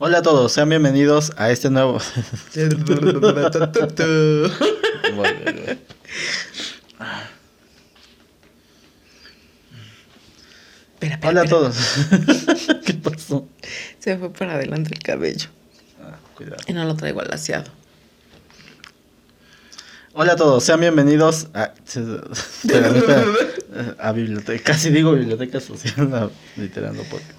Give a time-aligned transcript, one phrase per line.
[0.00, 1.96] Hola a todos, sean bienvenidos a este nuevo.
[1.96, 2.68] Espera,
[11.00, 11.76] espera, Hola a todos.
[12.86, 13.48] ¿Qué pasó?
[13.98, 15.48] Se fue para adelante el cabello.
[16.00, 16.62] Ah, cuidado.
[16.68, 17.68] Y no lo traigo alaciado.
[20.12, 21.74] Hola a todos, sean bienvenidos a.
[21.86, 23.24] Espera.
[23.98, 24.62] A biblioteca.
[24.62, 27.37] Casi digo biblioteca social, literando podcast.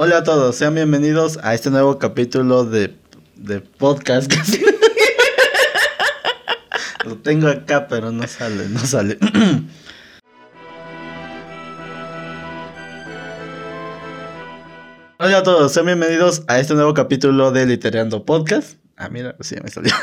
[0.00, 2.94] Hola a todos, sean bienvenidos a este nuevo capítulo de,
[3.34, 4.32] de podcast.
[7.04, 9.18] Lo tengo acá, pero no sale, no sale.
[15.18, 18.78] Hola a todos, sean bienvenidos a este nuevo capítulo de Literando Podcast.
[18.96, 19.92] Ah, mira, sí, me salió.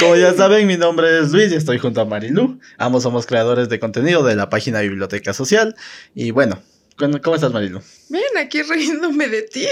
[0.00, 2.58] Como ya saben, mi nombre es Luis y estoy junto a Marilu.
[2.78, 5.76] Ambos somos creadores de contenido de la página Biblioteca Social.
[6.14, 6.62] Y bueno,
[7.22, 7.80] ¿cómo estás, Marilu?
[8.08, 9.66] Ven aquí riéndome de ti.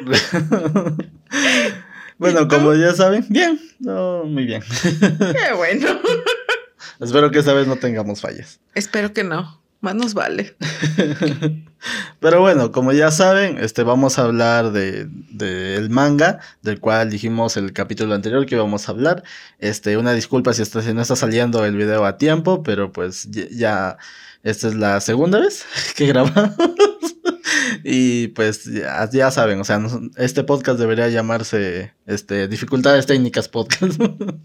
[2.18, 4.62] bueno, como ya saben, bien, no, muy bien.
[4.82, 6.00] Qué bueno.
[7.00, 8.60] Espero que esta vez no tengamos fallas.
[8.74, 9.62] Espero que no.
[9.80, 10.56] Más nos vale.
[12.20, 17.58] Pero bueno, como ya saben, este vamos a hablar de del manga, del cual dijimos
[17.58, 19.24] el capítulo anterior que íbamos a hablar.
[19.58, 23.28] Este, una disculpa si, está, si no está saliendo el video a tiempo, pero pues
[23.30, 23.98] ya, ya
[24.44, 25.64] esta es la segunda vez
[25.96, 26.54] que grabamos.
[27.82, 29.80] y pues ya, ya saben, o sea,
[30.16, 33.98] este podcast debería llamarse este dificultades técnicas podcast.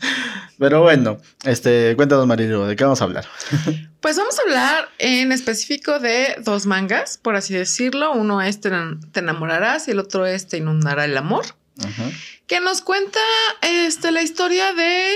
[0.57, 3.25] pero bueno, este, cuéntanos Marilo, ¿de qué vamos a hablar?
[3.99, 8.13] Pues vamos a hablar en específico de dos mangas, por así decirlo.
[8.13, 8.71] Uno es Te,
[9.11, 11.43] Te enamorarás y el otro es Te inundará el amor.
[12.47, 13.19] Que nos cuenta
[13.61, 15.15] este, la historia de.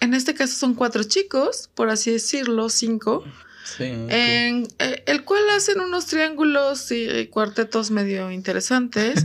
[0.00, 3.24] En este caso son cuatro chicos, por así decirlo, cinco.
[3.64, 3.84] Sí.
[3.84, 9.24] En eh, el cual hacen unos triángulos y cuartetos medio interesantes.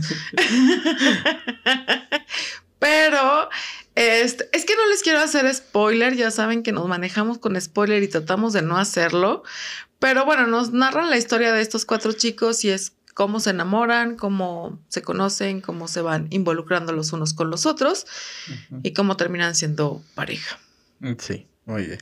[2.78, 3.50] Pero
[3.94, 8.02] este, es que no les quiero hacer spoiler, ya saben que nos manejamos con spoiler
[8.02, 9.42] y tratamos de no hacerlo.
[9.98, 14.16] Pero bueno, nos narran la historia de estos cuatro chicos y es cómo se enamoran,
[14.16, 18.06] cómo se conocen, cómo se van involucrando los unos con los otros
[18.82, 20.58] y cómo terminan siendo pareja.
[21.18, 21.98] Sí, muy.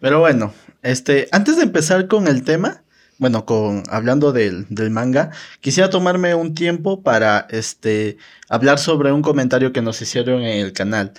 [0.00, 2.82] Pero bueno, este, antes de empezar con el tema,
[3.18, 8.16] bueno, con hablando del, del manga, quisiera tomarme un tiempo para este
[8.48, 11.12] hablar sobre un comentario que nos hicieron en el canal.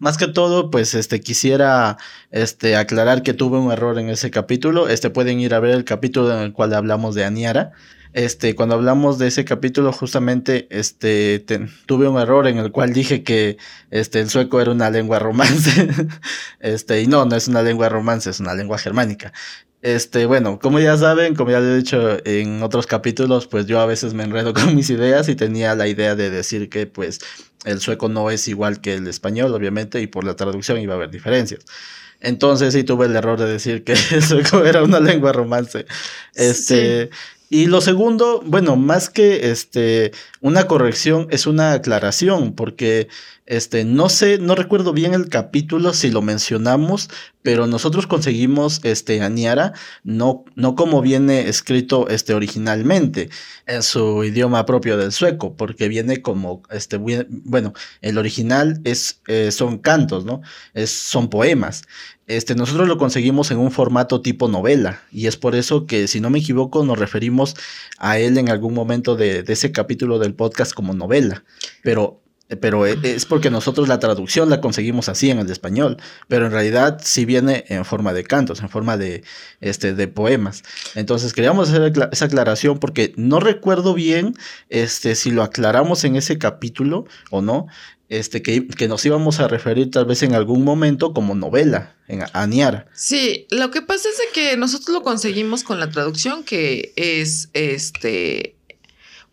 [0.00, 1.96] Más que todo, pues este quisiera
[2.32, 4.88] este aclarar que tuve un error en ese capítulo.
[4.88, 7.70] Este pueden ir a ver el capítulo en el cual hablamos de Aniara.
[8.14, 12.92] Este, cuando hablamos de ese capítulo, justamente, este, te- tuve un error en el cual
[12.92, 13.58] dije que,
[13.90, 15.88] este, el sueco era una lengua romance.
[16.60, 19.32] este, y no, no es una lengua romance, es una lengua germánica.
[19.82, 23.80] Este, bueno, como ya saben, como ya lo he dicho en otros capítulos, pues yo
[23.80, 27.18] a veces me enredo con mis ideas y tenía la idea de decir que, pues,
[27.64, 30.96] el sueco no es igual que el español, obviamente, y por la traducción iba a
[30.96, 31.64] haber diferencias.
[32.20, 35.86] Entonces sí tuve el error de decir que el sueco era una lengua romance.
[36.34, 37.10] Este,
[37.54, 40.10] y lo segundo, bueno, más que este
[40.40, 43.06] una corrección, es una aclaración, porque
[43.46, 47.10] este no sé, no recuerdo bien el capítulo si lo mencionamos,
[47.42, 53.28] pero nosotros conseguimos este Aniara no, no como viene escrito este originalmente
[53.66, 59.20] en su idioma propio del sueco, porque viene como este buen- bueno, el original es
[59.28, 60.40] eh, son cantos, ¿no?
[60.72, 61.82] Es, son poemas.
[62.26, 66.20] Este, nosotros lo conseguimos en un formato tipo novela y es por eso que, si
[66.20, 67.54] no me equivoco, nos referimos
[67.98, 71.44] a él en algún momento de ese capítulo del podcast como novela,
[71.82, 72.22] pero,
[72.56, 75.96] pero e- es porque nosotros la traducción la conseguimos así en el español,
[76.28, 79.24] pero en realidad sí viene en forma de cantos, en forma de,
[79.60, 80.62] este, de poemas.
[80.94, 84.34] Entonces queríamos hacer esa aclaración porque no recuerdo bien
[84.68, 87.66] este, si lo aclaramos en ese capítulo o no,
[88.08, 92.24] este, que, que nos íbamos a referir tal vez en algún momento como novela, en
[92.32, 92.86] Aniara.
[92.94, 97.48] Sí, lo que pasa es de que nosotros lo conseguimos con la traducción que es
[97.54, 98.53] este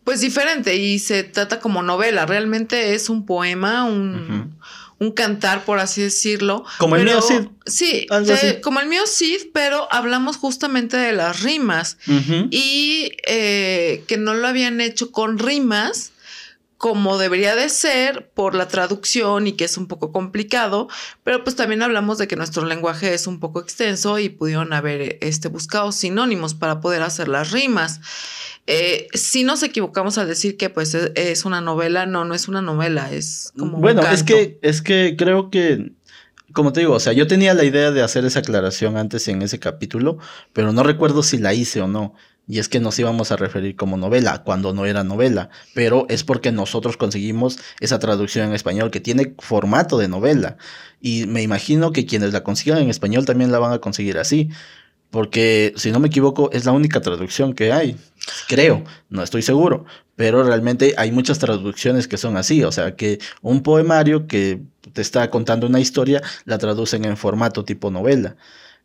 [0.04, 4.58] pues diferente y se trata como novela, realmente es un poema, un,
[5.00, 6.64] un cantar por así decirlo.
[6.80, 7.48] Como el mío Cid.
[7.66, 11.98] Sí, de- como el mío Cid, pero hablamos justamente de las rimas
[12.52, 16.12] y eh, que no lo habían hecho con rimas
[16.82, 20.88] como debería de ser por la traducción y que es un poco complicado,
[21.24, 25.20] pero pues también hablamos de que nuestro lenguaje es un poco extenso y pudieron haber
[25.22, 28.02] este, buscado sinónimos para poder hacer las rimas.
[28.66, 32.48] Eh, si nos equivocamos al decir que pues es, es una novela, no, no es
[32.48, 35.92] una novela, es como un Bueno, es que, es que creo que,
[36.52, 39.44] como te digo, o sea, yo tenía la idea de hacer esa aclaración antes en
[39.44, 40.18] ese capítulo,
[40.52, 42.16] pero no recuerdo si la hice o no.
[42.48, 46.24] Y es que nos íbamos a referir como novela, cuando no era novela, pero es
[46.24, 50.58] porque nosotros conseguimos esa traducción en español que tiene formato de novela.
[51.00, 54.50] Y me imagino que quienes la consigan en español también la van a conseguir así,
[55.12, 57.98] porque si no me equivoco es la única traducción que hay,
[58.48, 59.86] creo, no estoy seguro,
[60.16, 64.62] pero realmente hay muchas traducciones que son así, o sea que un poemario que
[64.94, 68.36] te está contando una historia la traducen en formato tipo novela.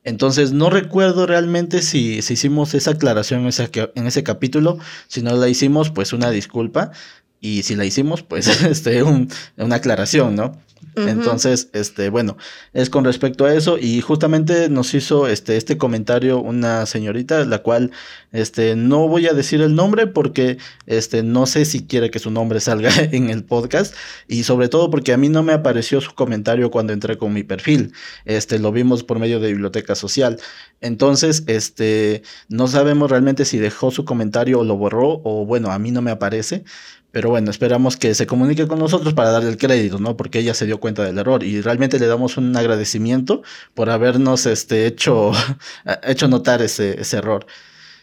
[0.07, 4.79] Entonces no recuerdo realmente si, si hicimos esa aclaración en ese, capítulo.
[5.09, 6.93] Si no la hicimos, pues una disculpa.
[7.41, 10.57] Y si la hicimos, pues este, una aclaración, ¿no?
[10.97, 12.39] Entonces, este, bueno,
[12.73, 17.59] es con respecto a eso y justamente nos hizo este, este comentario una señorita, la
[17.59, 17.91] cual,
[18.33, 20.57] este, no voy a decir el nombre porque,
[20.87, 23.95] este, no sé si quiere que su nombre salga en el podcast
[24.27, 27.43] y sobre todo porque a mí no me apareció su comentario cuando entré con mi
[27.43, 27.93] perfil,
[28.25, 30.39] este, lo vimos por medio de biblioteca social.
[30.81, 35.79] Entonces, este, no sabemos realmente si dejó su comentario o lo borró o bueno, a
[35.79, 36.65] mí no me aparece.
[37.13, 40.19] Pero bueno, esperamos que se comunique con nosotros para darle el crédito, ¿no?
[40.19, 43.43] Porque ella se dio cuenta del error y realmente le damos un agradecimiento
[43.73, 45.33] por habernos este, hecho,
[46.03, 47.47] hecho notar ese, ese error.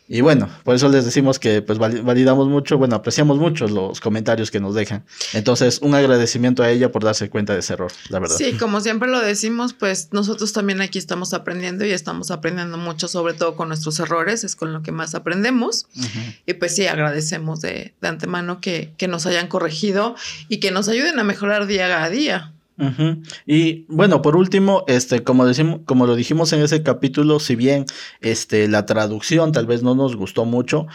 [0.07, 4.51] Y bueno, por eso les decimos que pues validamos mucho, bueno, apreciamos mucho los comentarios
[4.51, 5.05] que nos dejan.
[5.33, 8.35] Entonces, un agradecimiento a ella por darse cuenta de ese error, la verdad.
[8.35, 13.07] Sí, como siempre lo decimos, pues nosotros también aquí estamos aprendiendo y estamos aprendiendo mucho,
[13.07, 15.87] sobre todo con nuestros errores, es con lo que más aprendemos.
[16.45, 20.15] Y pues sí, agradecemos de, de antemano que, que nos hayan corregido
[20.49, 22.52] y que nos ayuden a mejorar día a día.
[23.45, 27.85] Y bueno, por último, este, como decimos, como lo dijimos en ese capítulo, si bien
[28.21, 30.87] este, la traducción tal vez no nos gustó mucho,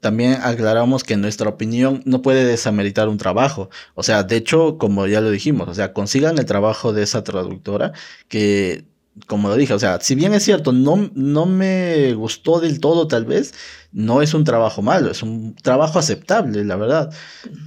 [0.00, 3.70] también aclaramos que nuestra opinión no puede desameritar un trabajo.
[3.94, 7.24] O sea, de hecho, como ya lo dijimos, o sea, consigan el trabajo de esa
[7.24, 7.92] traductora
[8.28, 8.84] que
[9.26, 13.08] como lo dije, o sea, si bien es cierto, no, no me gustó del todo
[13.08, 13.54] tal vez,
[13.92, 17.14] no es un trabajo malo, es un trabajo aceptable, la verdad.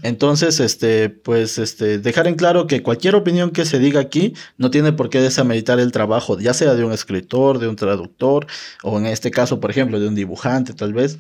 [0.03, 4.69] Entonces, este, pues, este, dejar en claro que cualquier opinión que se diga aquí no
[4.69, 8.45] tiene por qué desameritar el trabajo, ya sea de un escritor, de un traductor,
[8.83, 11.17] o en este caso, por ejemplo, de un dibujante, tal vez.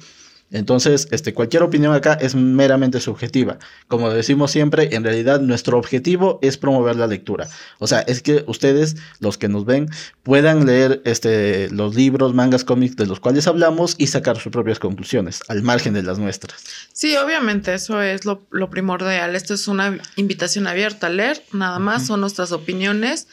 [0.51, 3.59] Entonces, este, cualquier opinión acá es meramente subjetiva.
[3.87, 7.47] Como decimos siempre, en realidad nuestro objetivo es promover la lectura.
[7.77, 9.89] O sea, es que ustedes, los que nos ven,
[10.23, 14.79] puedan leer este, los libros, mangas, cómics de los cuales hablamos y sacar sus propias
[14.79, 16.63] conclusiones, al margen de las nuestras.
[16.93, 19.35] Sí, obviamente, eso es lo, primordial.
[19.35, 23.27] Esto es una invitación abierta a leer, nada más, son nuestras opiniones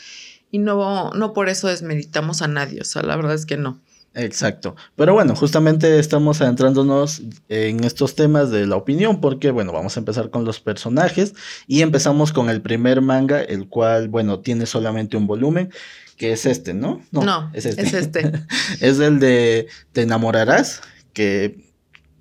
[0.51, 2.81] y no, no por eso desmeditamos a nadie.
[2.83, 3.81] O sea, la verdad es que no.
[4.17, 4.77] Exacto.
[4.97, 10.01] Pero bueno, justamente estamos adentrándonos en estos temas de la opinión porque, bueno, vamos a
[10.01, 11.35] empezar con los personajes
[11.67, 15.71] y empezamos con el primer manga, el cual, bueno, tiene solamente un volumen,
[16.17, 17.03] que es este, ¿no?
[17.11, 17.83] No, es este.
[17.83, 18.33] Es, este.
[18.81, 20.81] es el de Te enamorarás,
[21.13, 21.67] que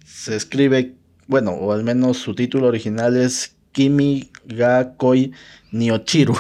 [0.06, 0.96] se escribe,
[1.28, 5.32] bueno, o al menos su título original es Kimi ga Koi
[5.72, 6.36] Niochiru.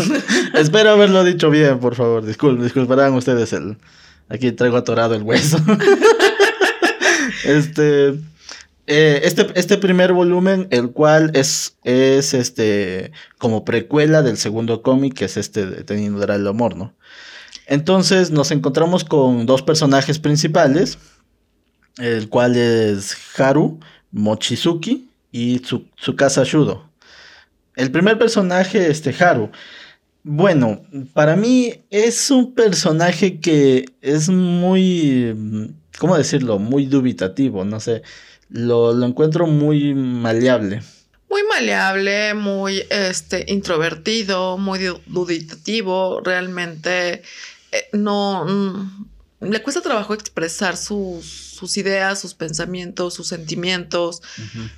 [0.54, 2.24] Espero haberlo dicho bien, por favor.
[2.24, 3.78] disculparán ustedes el
[4.32, 5.58] Aquí traigo atorado el hueso.
[7.44, 8.14] este,
[8.86, 15.12] eh, este, este primer volumen, el cual es, es este, como precuela del segundo cómic,
[15.12, 16.94] que es este de Teniendo el Amor, ¿no?
[17.66, 20.98] Entonces nos encontramos con dos personajes principales,
[21.98, 23.80] el cual es Haru
[24.12, 26.88] Mochizuki y Tsukasa Shudo.
[27.76, 29.50] El primer personaje, este Haru,
[30.24, 30.82] bueno,
[31.14, 36.58] para mí es un personaje que es muy, ¿cómo decirlo?
[36.58, 38.02] Muy dubitativo, no sé.
[38.48, 40.82] Lo, encuentro muy maleable.
[41.28, 46.20] Muy maleable, muy este, introvertido, muy dubitativo.
[46.20, 47.22] Realmente
[47.72, 48.44] eh, no.
[48.44, 49.06] Mm,
[49.40, 54.22] le cuesta trabajo expresar sus, sus ideas, sus pensamientos, sus sentimientos.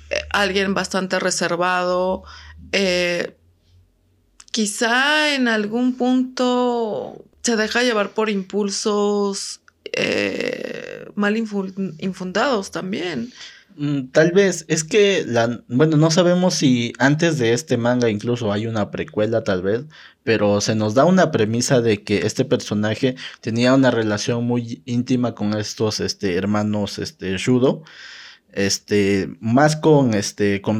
[0.09, 2.23] Eh, alguien bastante reservado.
[2.71, 3.35] Eh,
[4.55, 9.59] quizá en algún punto se deja llevar por impulsos
[9.91, 13.33] eh, mal infundados también.
[13.75, 15.25] Mm, tal vez, es que
[15.67, 19.83] bueno, no sabemos si antes de este manga incluso hay una precuela tal vez,
[20.23, 25.35] pero se nos da una premisa de que este personaje tenía una relación muy íntima
[25.35, 27.83] con estos este, hermanos este, Shudo,
[28.53, 30.79] este, más con, este, con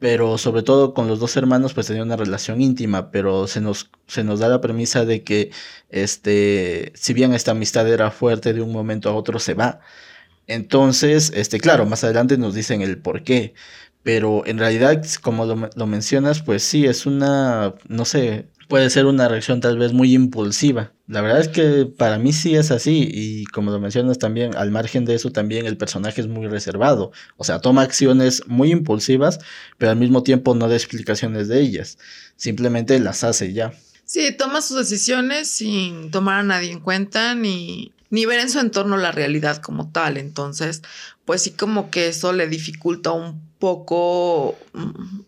[0.00, 3.90] pero sobre todo con los dos hermanos pues tenía una relación íntima, pero se nos,
[4.08, 5.52] se nos da la premisa de que
[5.90, 9.80] este, si bien esta amistad era fuerte de un momento a otro se va.
[10.46, 13.54] Entonces, este, claro, más adelante nos dicen el por qué,
[14.02, 19.04] pero en realidad, como lo, lo mencionas, pues sí, es una, no sé, puede ser
[19.04, 20.92] una reacción tal vez muy impulsiva.
[21.08, 24.70] La verdad es que para mí sí es así y como lo mencionas también, al
[24.70, 27.10] margen de eso también el personaje es muy reservado.
[27.36, 29.40] O sea, toma acciones muy impulsivas,
[29.76, 31.98] pero al mismo tiempo no da explicaciones de ellas.
[32.36, 33.74] Simplemente las hace ya.
[34.04, 38.60] Sí, toma sus decisiones sin tomar a nadie en cuenta ni, ni ver en su
[38.60, 40.16] entorno la realidad como tal.
[40.16, 40.82] Entonces,
[41.24, 45.20] pues sí como que eso le dificulta un poco mm,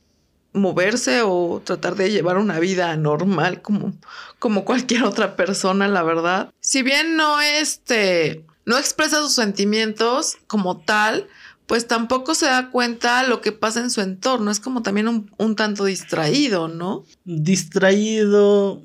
[0.52, 3.92] moverse o tratar de llevar una vida normal como,
[4.38, 6.52] como cualquier otra persona, la verdad.
[6.60, 11.26] Si bien no este, no expresa sus sentimientos como tal,
[11.66, 14.50] pues tampoco se da cuenta lo que pasa en su entorno.
[14.50, 17.04] Es como también un, un tanto distraído, ¿no?
[17.24, 18.82] Distraído,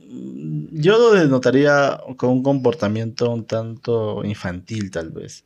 [0.72, 5.44] yo lo denotaría con un comportamiento un tanto infantil, tal vez.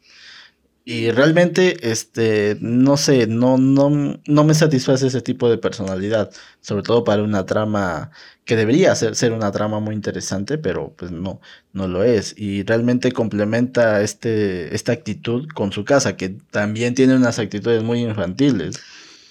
[0.84, 6.82] Y realmente, este, no sé, no, no, no me satisface ese tipo de personalidad, sobre
[6.82, 8.10] todo para una trama
[8.46, 11.40] que debería ser, ser una trama muy interesante, pero pues no,
[11.74, 12.34] no lo es.
[12.36, 18.00] Y realmente complementa este, esta actitud con su casa, que también tiene unas actitudes muy
[18.02, 18.80] infantiles.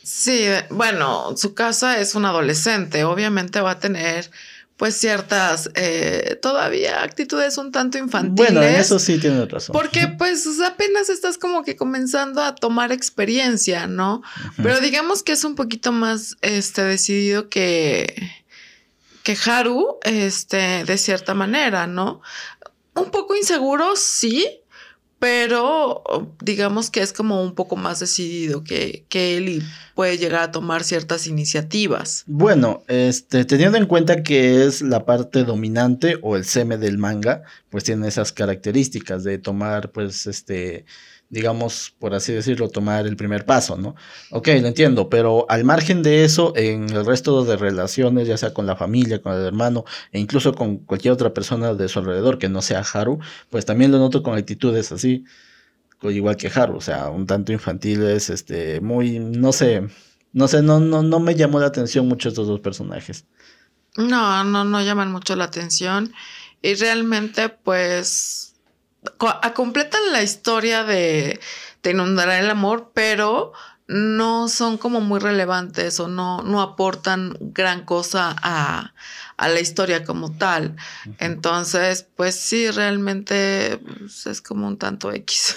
[0.02, 4.30] Sí, bueno, su casa es un adolescente, obviamente va a tener
[4.80, 8.54] pues ciertas eh, todavía actitudes un tanto infantiles.
[8.54, 9.74] Bueno, eso sí tiene razón.
[9.74, 14.22] Porque pues apenas estás como que comenzando a tomar experiencia, ¿no?
[14.56, 18.26] Pero digamos que es un poquito más este decidido que
[19.22, 22.22] que Haru, este, de cierta manera, ¿no?
[22.94, 24.59] Un poco inseguro, sí,
[25.20, 26.02] pero
[26.42, 29.62] digamos que es como un poco más decidido que, que él y
[29.94, 32.24] puede llegar a tomar ciertas iniciativas.
[32.26, 37.42] Bueno, este, teniendo en cuenta que es la parte dominante o el seme del manga,
[37.68, 40.86] pues tiene esas características de tomar, pues, este,
[41.30, 43.94] digamos, por así decirlo, tomar el primer paso, ¿no?
[44.30, 48.52] Ok, lo entiendo, pero al margen de eso, en el resto de relaciones, ya sea
[48.52, 52.38] con la familia, con el hermano, e incluso con cualquier otra persona de su alrededor
[52.38, 55.24] que no sea Haru, pues también lo noto con actitudes así,
[56.02, 59.86] igual que Haru, o sea, un tanto infantiles, este, muy, no sé,
[60.32, 63.24] no sé, no, no, no me llamó la atención mucho estos dos personajes.
[63.96, 66.12] No, no, no llaman mucho la atención.
[66.62, 68.49] Y realmente, pues,
[69.54, 71.40] completan la historia de
[71.80, 73.52] Te inundará el amor, pero
[73.90, 78.94] no son como muy relevantes o no, no aportan gran cosa a,
[79.36, 80.76] a la historia como tal.
[81.18, 85.56] Entonces, pues sí, realmente pues, es como un tanto X.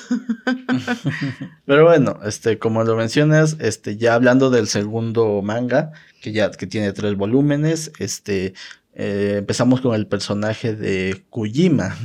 [1.65, 6.65] Pero bueno, este, como lo mencionas, este, ya hablando del segundo manga, que ya que
[6.65, 8.55] tiene tres volúmenes, este,
[8.95, 11.95] eh, empezamos con el personaje de Kujima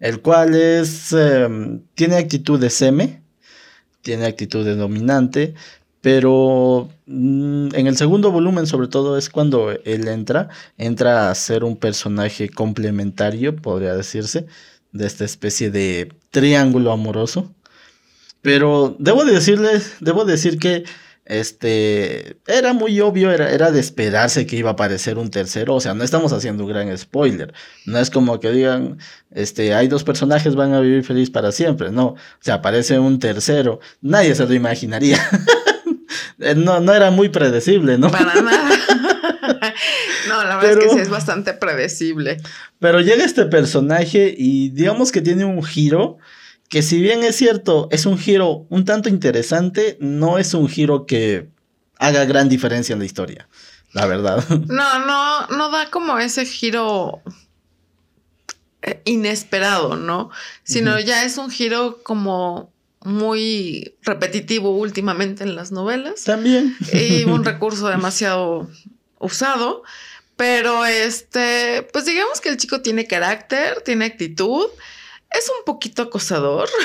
[0.00, 3.22] el cual es, em, tiene actitud de seme,
[4.02, 5.54] tiene actitud de dominante,
[6.00, 11.64] pero mm, en el segundo volumen sobre todo es cuando él entra, entra a ser
[11.64, 14.46] un personaje complementario, podría decirse,
[14.92, 17.52] de esta especie de triángulo amoroso.
[18.42, 20.84] Pero debo decirles, debo decir que
[21.28, 25.80] este, era muy obvio, era, era de esperarse que iba a aparecer un tercero, o
[25.80, 27.52] sea, no estamos haciendo un gran spoiler,
[27.84, 28.98] no es como que digan,
[29.30, 33.18] este, hay dos personajes, van a vivir feliz para siempre, no, o sea, aparece un
[33.18, 35.20] tercero, nadie se lo imaginaría.
[36.56, 38.10] no, no era muy predecible, ¿no?
[38.10, 38.70] Para nada.
[40.28, 42.38] no, la verdad es que sí es bastante predecible.
[42.78, 46.18] Pero llega este personaje y digamos que tiene un giro
[46.68, 51.06] que si bien es cierto, es un giro un tanto interesante, no es un giro
[51.06, 51.48] que
[51.98, 53.48] haga gran diferencia en la historia,
[53.92, 54.44] la verdad.
[54.68, 57.22] No, no, no da como ese giro
[58.82, 60.30] eh, inesperado, ¿no?
[60.62, 66.24] Sino ya es un giro como muy repetitivo últimamente en las novelas.
[66.24, 66.76] También.
[66.92, 68.68] Y un recurso demasiado
[69.18, 69.82] usado.
[70.36, 74.66] Pero este, pues digamos que el chico tiene carácter, tiene actitud
[75.30, 76.68] es un poquito acosador.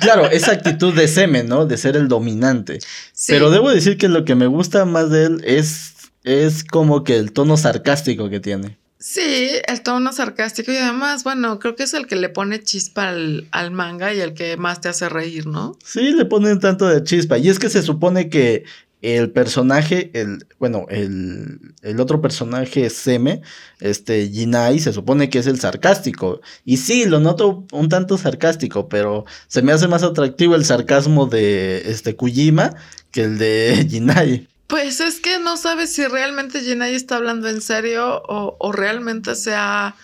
[0.00, 1.66] Claro, esa actitud de semen, ¿no?
[1.66, 2.80] De ser el dominante.
[3.28, 5.94] Pero debo decir que lo que me gusta más de él es,
[6.24, 8.76] es como que el tono sarcástico que tiene.
[8.98, 13.08] Sí, el tono sarcástico y además, bueno, creo que es el que le pone chispa
[13.08, 15.78] al, al, manga y el que más te hace reír, ¿no?
[15.84, 17.38] Sí, le pone un tanto de chispa.
[17.38, 18.64] Y es que se supone que
[19.04, 23.42] el personaje, el, bueno, el, el, otro personaje, Seme,
[23.80, 26.40] este, Jinai, se supone que es el sarcástico.
[26.64, 31.26] Y sí, lo noto un tanto sarcástico, pero se me hace más atractivo el sarcasmo
[31.26, 32.74] de este Kujima
[33.10, 34.48] que el de Jinai.
[34.68, 39.34] Pues es que no sabes si realmente Jinai está hablando en serio o, o realmente
[39.34, 39.94] se ha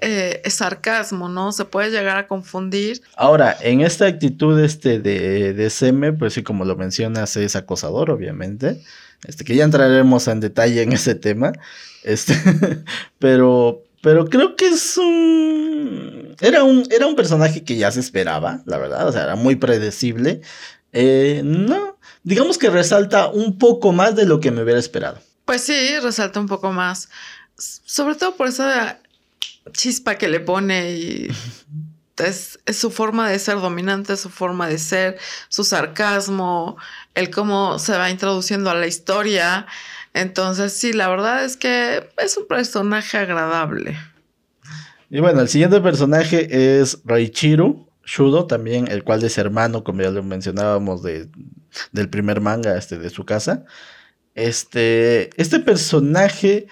[0.00, 1.52] eh, es sarcasmo, ¿no?
[1.52, 3.02] Se puede llegar a confundir.
[3.16, 8.10] Ahora, en esta actitud este de, de Seme, pues sí, como lo mencionas, es acosador,
[8.10, 8.82] obviamente.
[9.24, 11.52] Este, que ya entraremos en detalle en ese tema.
[12.04, 12.34] Este,
[13.18, 16.36] pero, pero creo que es un.
[16.40, 19.08] Era un, era un personaje que ya se esperaba, la verdad.
[19.08, 20.40] O sea, era muy predecible.
[20.92, 25.18] Eh, no, digamos que resalta un poco más de lo que me hubiera esperado.
[25.44, 27.08] Pues sí, resalta un poco más.
[27.56, 29.00] Sobre todo por esa
[29.72, 31.28] chispa que le pone y
[32.20, 36.76] es, su forma de ser dominante, su forma de ser, su sarcasmo,
[37.14, 39.66] el cómo se va introduciendo a la historia.
[40.14, 43.96] Entonces, sí, la verdad es que es un personaje agradable.
[45.10, 50.10] Y bueno, el siguiente personaje es Raichiru Shudo, también, el cual es hermano, como ya
[50.10, 51.28] lo mencionábamos, de,
[51.92, 53.64] del primer manga este, de su casa.
[54.34, 56.68] Este, este personaje,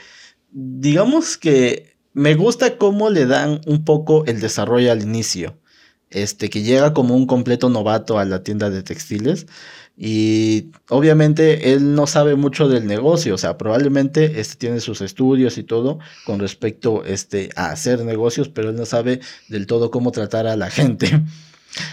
[0.51, 5.59] digamos que me gusta cómo le dan un poco el desarrollo al inicio.
[6.09, 9.47] Este, que llega como un completo novato a la tienda de textiles.
[9.99, 15.59] Y obviamente él no sabe mucho del negocio, o sea, probablemente este tiene sus estudios
[15.59, 20.11] y todo con respecto este, a hacer negocios, pero él no sabe del todo cómo
[20.11, 21.23] tratar a la gente.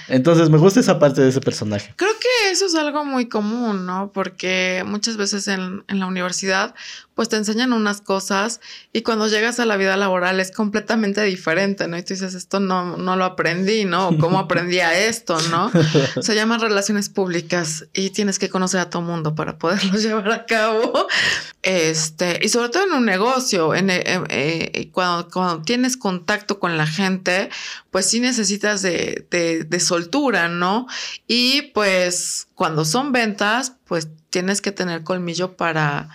[0.08, 1.94] Entonces me gusta esa parte de ese personaje.
[1.98, 4.12] Creo que eso es algo muy común, ¿no?
[4.14, 6.74] Porque muchas veces en, en, la universidad
[7.16, 8.60] pues te enseñan unas cosas
[8.92, 11.98] y cuando llegas a la vida laboral es completamente diferente, ¿no?
[11.98, 14.18] Y tú dices, esto no, no lo aprendí, ¿no?
[14.18, 15.72] ¿Cómo aprendí a esto, ¿no?
[16.22, 20.46] Se llaman relaciones públicas y tienes que conocer a todo mundo para poderlo llevar a
[20.46, 21.08] cabo.
[21.62, 26.88] Este, y sobre todo en un negocio, en, eh, cuando, cuando, tienes contacto con la
[26.88, 27.50] gente,
[27.92, 30.88] pues sí necesitas de, de, de soltura, ¿no?
[31.28, 36.10] Y pues cuando son ventas, pues tienes que tener colmillo para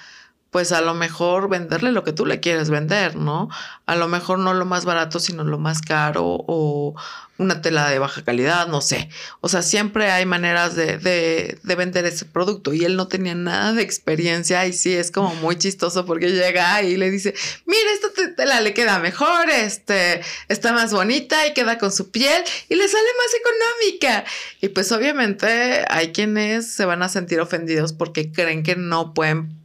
[0.51, 3.49] pues a lo mejor venderle lo que tú le quieres vender, ¿no?
[3.87, 6.95] A lo mejor no lo más barato, sino lo más caro o
[7.39, 9.09] una tela de baja calidad, no sé.
[9.41, 13.35] O sea, siempre hay maneras de, de, de, vender ese producto y él no tenía
[13.35, 17.93] nada de experiencia y sí, es como muy chistoso porque llega y le dice, mira,
[17.95, 22.75] esta tela le queda mejor, este, está más bonita y queda con su piel y
[22.75, 24.25] le sale más económica.
[24.61, 29.58] Y pues obviamente hay quienes se van a sentir ofendidos porque creen que no pueden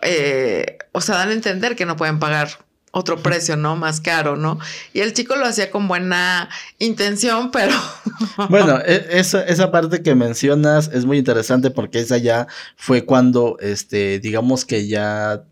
[0.00, 2.48] eh, o sea, dan a entender que no pueden pagar
[2.92, 3.74] otro precio, ¿no?
[3.74, 4.58] Más caro, ¿no?
[4.92, 7.74] Y el chico lo hacía con buena intención, pero...
[8.50, 13.56] bueno, e, esa, esa parte que mencionas es muy interesante porque esa ya fue cuando,
[13.60, 15.42] este, digamos que ya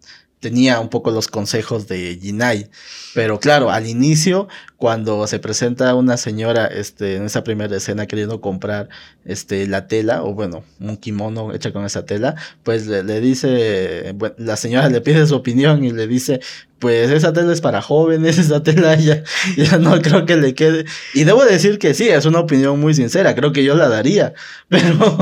[0.41, 2.71] tenía un poco los consejos de Jinai.
[3.15, 8.41] Pero claro, al inicio, cuando se presenta una señora este, en esa primera escena queriendo
[8.41, 8.89] comprar
[9.25, 14.57] este, la tela, o bueno, un kimono hecha con esa tela, pues le, dice, la
[14.57, 16.41] señora le pide su opinión y le dice,
[16.81, 19.23] pues esa tela es para jóvenes, esa tela ya,
[19.57, 20.87] ya no creo que le quede.
[21.15, 24.35] Y debo decir que sí, es una opinión muy sincera, creo que yo la daría.
[24.71, 25.19] Pero,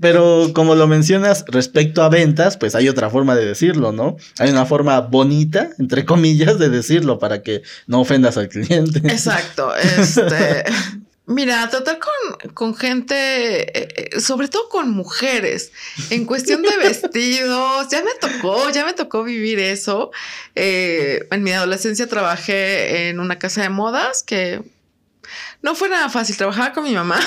[0.00, 4.16] pero como lo mencionas, respecto a ventas, pues hay otra forma de decirlo, ¿no?
[4.38, 9.00] Hay una forma bonita, entre comillas, de decirlo para que no ofendas al cliente.
[9.00, 9.74] Exacto.
[9.74, 10.64] Este.
[11.26, 15.70] Mira, tratar con, con gente, eh, eh, sobre todo con mujeres,
[16.10, 20.10] en cuestión de vestidos, ya me tocó, ya me tocó vivir eso.
[20.56, 24.62] Eh, en mi adolescencia trabajé en una casa de modas que
[25.62, 27.20] no fue nada fácil, trabajaba con mi mamá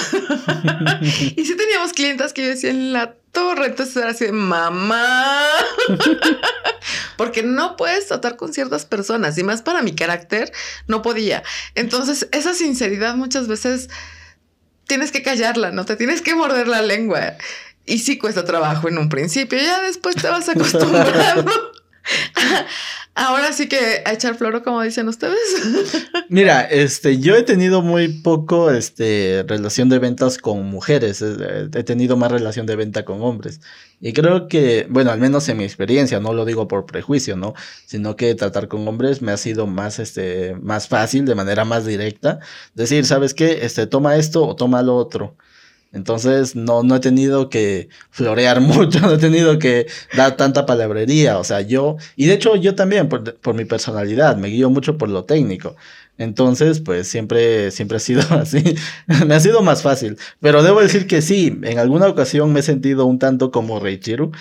[1.02, 5.43] y sí teníamos clientas que yo decía en la torre, entonces era así, mamá,
[7.17, 10.52] porque no puedes tratar con ciertas personas y más para mi carácter,
[10.88, 11.43] no podía.
[11.76, 13.89] Entonces, esa sinceridad muchas veces
[14.88, 17.36] tienes que callarla, no te tienes que morder la lengua.
[17.86, 21.52] Y sí cuesta trabajo en un principio, ya después te vas acostumbrando.
[23.17, 25.39] Ahora sí que a echar floro, como dicen ustedes.
[26.30, 31.21] Mira, este, yo he tenido muy poco, este, relación de ventas con mujeres.
[31.21, 33.62] He tenido más relación de venta con hombres.
[34.01, 37.54] Y creo que, bueno, al menos en mi experiencia, no lo digo por prejuicio, ¿no?
[37.86, 41.86] Sino que tratar con hombres me ha sido más, este, más fácil, de manera más
[41.86, 42.39] directa.
[42.73, 43.60] Decir, ¿sabes qué?
[43.62, 45.38] Este, toma esto o toma lo otro.
[45.96, 51.40] Entonces no, no he tenido que florear mucho, no he tenido que dar tanta palabrería.
[51.40, 54.98] O sea, yo, y de hecho yo también, por, por, mi personalidad, me guío mucho
[54.98, 55.76] por lo técnico.
[56.18, 58.76] Entonces, pues siempre, siempre ha sido así.
[59.26, 60.18] me ha sido más fácil.
[60.42, 64.32] Pero debo decir que sí, en alguna ocasión me he sentido un tanto como Reichiru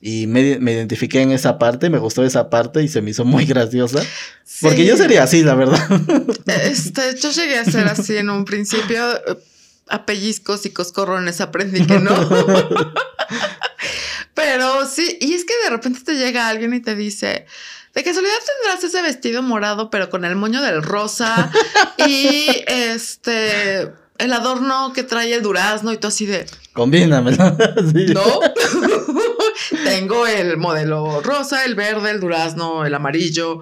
[0.00, 3.24] y me, me identifiqué en esa parte, me gustó esa parte y se me hizo
[3.24, 4.02] muy graciosa.
[4.44, 4.66] Sí.
[4.66, 5.80] Porque yo sería así, la verdad.
[6.46, 9.00] Este, yo llegué a ser así en un principio
[9.88, 12.14] a pellizcos y coscorrones aprendí que no.
[14.34, 17.46] Pero sí, y es que de repente te llega alguien y te dice,
[17.94, 21.52] de casualidad tendrás ese vestido morado, pero con el moño del rosa
[21.96, 26.46] y este el adorno que trae el durazno y todo así de.
[26.72, 27.36] Combínamelo.
[28.14, 28.40] No.
[29.84, 33.60] Tengo el modelo rosa, el verde, el durazno, el amarillo.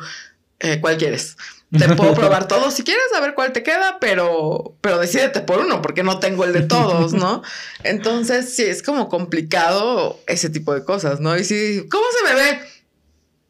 [0.59, 1.37] Eh, ¿Cuál quieres?
[1.77, 5.81] Te puedo probar todos si quieres saber cuál te queda, pero, pero decídete por uno,
[5.81, 7.43] porque no tengo el de todos, ¿no?
[7.83, 11.37] Entonces, sí, es como complicado ese tipo de cosas, ¿no?
[11.37, 12.72] Y si, ¿cómo se me ve?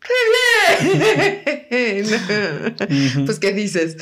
[0.05, 2.07] ¡Qué bien!
[3.27, 3.97] pues, ¿qué dices?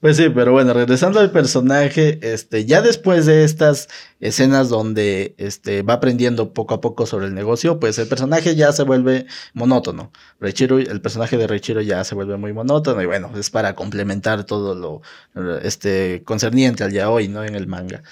[0.00, 3.88] Pues sí, pero bueno, regresando al personaje, este, ya después de estas
[4.20, 8.72] escenas donde este, va aprendiendo poco a poco sobre el negocio, pues el personaje ya
[8.72, 10.10] se vuelve monótono.
[10.40, 14.44] Reichiro, el personaje de Reichiro ya se vuelve muy monótono y bueno, es para complementar
[14.44, 15.02] todo lo
[15.62, 17.44] este, concerniente al yaoi, ¿no?
[17.44, 18.02] En el manga.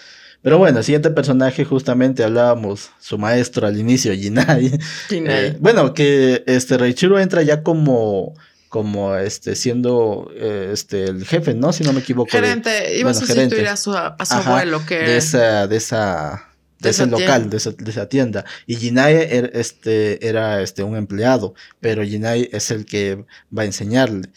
[0.42, 4.78] Pero bueno, el siguiente personaje, justamente hablábamos, su maestro al inicio, Jinai.
[5.08, 5.46] Jinai.
[5.46, 8.34] Eh, bueno, que este Reichiro entra ya como
[8.70, 11.72] como este siendo eh, este el jefe, ¿no?
[11.72, 12.30] Si no me equivoco.
[12.30, 16.50] Gerente, iba a sustituir a su, a su abuelo que de esa de esa
[16.80, 18.44] de, ese local, de esa, de esa, tienda.
[18.66, 23.24] Y Jinai er, este, era este, un empleado, pero Jinai es el que
[23.56, 24.30] va a enseñarle.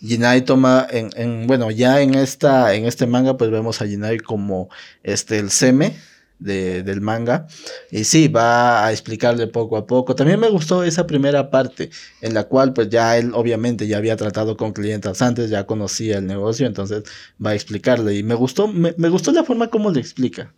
[0.00, 4.18] Jinai toma en, en, bueno, ya en esta, en este manga, pues vemos a Jinai
[4.18, 4.68] como
[5.02, 5.96] este el seme
[6.38, 7.46] de, del manga.
[7.90, 10.14] Y sí, va a explicarle poco a poco.
[10.14, 14.16] También me gustó esa primera parte, en la cual pues ya él obviamente ya había
[14.16, 17.04] tratado con clientes antes, ya conocía el negocio, entonces
[17.44, 18.14] va a explicarle.
[18.14, 20.52] Y me gustó, me, gustó la forma como le explica.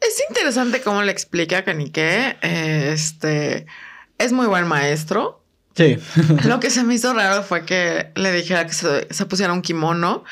[0.00, 2.36] Es interesante cómo le explica Kanike.
[2.40, 3.66] Este
[4.18, 5.39] es muy buen maestro.
[5.74, 5.98] Sí.
[6.46, 9.62] Lo que se me hizo raro fue que le dijera que se, se pusiera un
[9.62, 10.24] kimono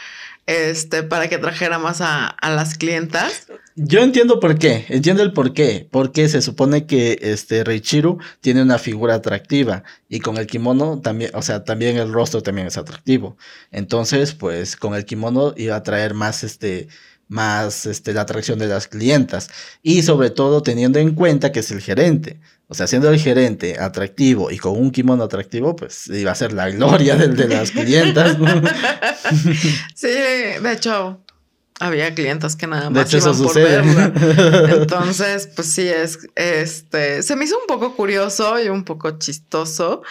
[0.48, 3.48] este, para que trajera más a, las clientas.
[3.76, 8.62] Yo entiendo por qué, entiendo el por qué, porque se supone que este Reichiru tiene
[8.62, 12.78] una figura atractiva y con el kimono también, o sea, también el rostro también es
[12.78, 13.36] atractivo.
[13.70, 16.88] Entonces, pues con el kimono iba a traer más este
[17.28, 19.50] más este, la atracción de las clientas
[19.82, 22.40] y sobre todo teniendo en cuenta que es el gerente.
[22.70, 26.52] O sea, siendo el gerente atractivo y con un kimono atractivo, pues iba a ser
[26.52, 28.36] la gloria de, de las clientas.
[29.94, 31.18] sí, de hecho,
[31.80, 34.12] había clientas que nada más de hecho, iban por verla.
[34.80, 40.02] Entonces, pues sí, es, este, se me hizo un poco curioso y un poco chistoso,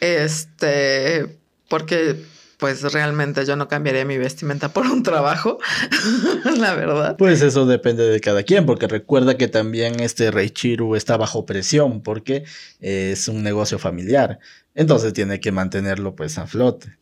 [0.00, 2.24] este, porque
[2.58, 5.58] pues realmente yo no cambiaría mi vestimenta por un trabajo,
[6.58, 7.16] la verdad.
[7.16, 12.02] Pues eso depende de cada quien, porque recuerda que también este Reichiru está bajo presión
[12.02, 12.44] porque
[12.80, 14.40] es un negocio familiar.
[14.74, 16.98] Entonces tiene que mantenerlo pues a flote.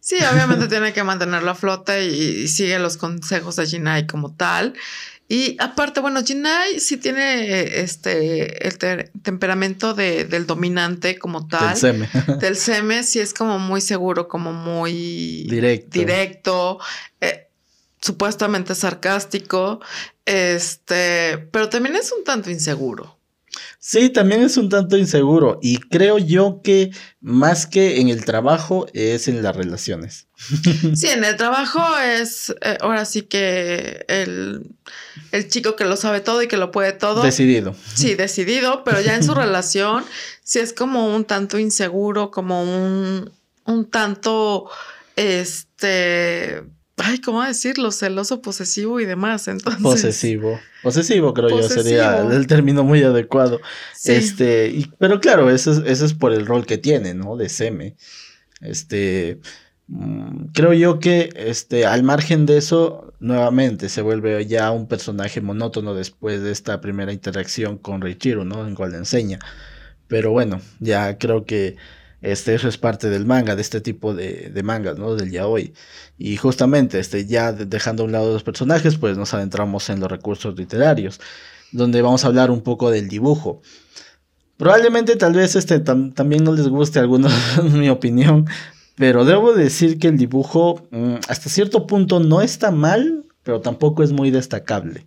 [0.00, 4.34] Sí, obviamente tiene que mantenerlo a flote y, y sigue los consejos de Jinai como
[4.34, 4.74] tal.
[5.30, 11.68] Y aparte, bueno, Jinai sí tiene este el temperamento de, del dominante como tal.
[11.68, 12.08] Del seme.
[12.40, 15.98] del seme, sí es como muy seguro, como muy directo.
[15.98, 16.78] Directo.
[17.20, 17.48] Eh,
[18.00, 19.80] supuestamente sarcástico.
[20.24, 23.17] Este, pero también es un tanto inseguro.
[23.78, 26.90] Sí, también es un tanto inseguro y creo yo que
[27.20, 30.26] más que en el trabajo es en las relaciones.
[30.94, 34.70] Sí, en el trabajo es eh, ahora sí que el,
[35.32, 37.22] el, chico que lo sabe todo y que lo puede todo.
[37.22, 37.74] Decidido.
[37.94, 40.04] Sí, decidido, pero ya en su relación
[40.44, 43.32] sí es como un tanto inseguro, como un,
[43.64, 44.70] un tanto,
[45.16, 46.62] este,
[47.04, 47.90] ay, ¿cómo decirlo?
[47.92, 49.48] Celoso, posesivo y demás.
[49.48, 49.82] Entonces.
[49.82, 50.58] Posesivo.
[50.82, 53.60] Posesivo, creo yo, sería el término muy adecuado.
[54.04, 57.36] Este, y, pero claro, eso es, eso es por el rol que tiene, ¿no?
[57.36, 57.96] De Seme.
[58.60, 59.40] Este.
[59.88, 65.40] Mm, creo yo que este, al margen de eso, nuevamente se vuelve ya un personaje
[65.40, 68.66] monótono después de esta primera interacción con Reichiro, ¿no?
[68.66, 69.38] En cual le enseña.
[70.06, 71.76] Pero bueno, ya creo que
[72.20, 75.14] este, eso es parte del manga, de este tipo de, de mangas, ¿no?
[75.14, 75.72] Del yaoi.
[76.16, 80.10] Y justamente, este, ya dejando a un lado los personajes, pues nos adentramos en los
[80.10, 81.20] recursos literarios,
[81.70, 83.62] donde vamos a hablar un poco del dibujo.
[84.56, 88.46] Probablemente tal vez este también no les guste algunos mi opinión,
[88.96, 94.02] pero debo decir que el dibujo mm, hasta cierto punto no está mal, pero tampoco
[94.02, 95.06] es muy destacable.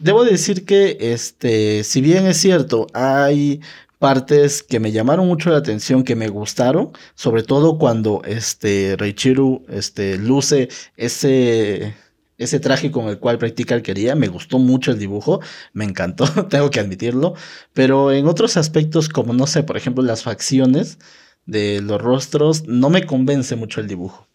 [0.00, 3.60] Debo decir que, este, si bien es cierto, hay
[4.02, 9.64] partes que me llamaron mucho la atención, que me gustaron, sobre todo cuando este Reichiru
[9.68, 11.94] este, luce ese,
[12.36, 15.38] ese traje con el cual practica quería, me gustó mucho el dibujo,
[15.72, 17.34] me encantó, tengo que admitirlo,
[17.74, 20.98] pero en otros aspectos como no sé, por ejemplo las facciones
[21.46, 24.26] de los rostros, no me convence mucho el dibujo.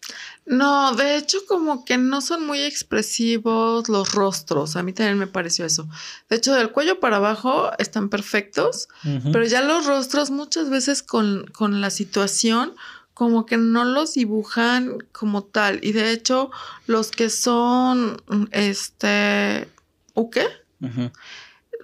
[0.48, 5.26] No, de hecho como que no son muy expresivos los rostros, a mí también me
[5.26, 5.86] pareció eso.
[6.30, 8.88] De hecho, del cuello para abajo están perfectos,
[9.30, 12.74] pero ya los rostros muchas veces con, con la situación
[13.12, 15.80] como que no los dibujan como tal.
[15.82, 16.50] Y de hecho,
[16.86, 19.68] los que son, este,
[20.14, 20.46] ¿o qué?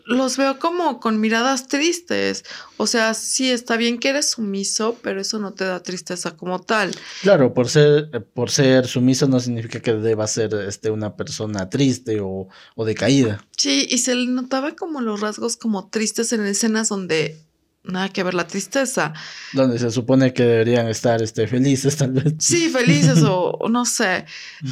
[0.05, 2.45] Los veo como con miradas tristes.
[2.77, 6.61] O sea, sí está bien que eres sumiso, pero eso no te da tristeza como
[6.61, 6.95] tal.
[7.23, 12.21] Claro, por ser, por ser sumiso no significa que deba ser este, una persona triste
[12.21, 13.45] o, o decaída.
[13.57, 17.39] Sí, y se le notaba como los rasgos como tristes en escenas donde
[17.85, 19.13] nada que ver la tristeza.
[19.53, 22.35] Donde se supone que deberían estar este, felices, tal vez.
[22.39, 24.25] Sí, felices o no sé.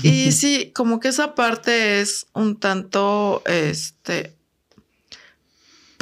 [0.03, 4.35] Y sí, como que esa parte es un tanto, este,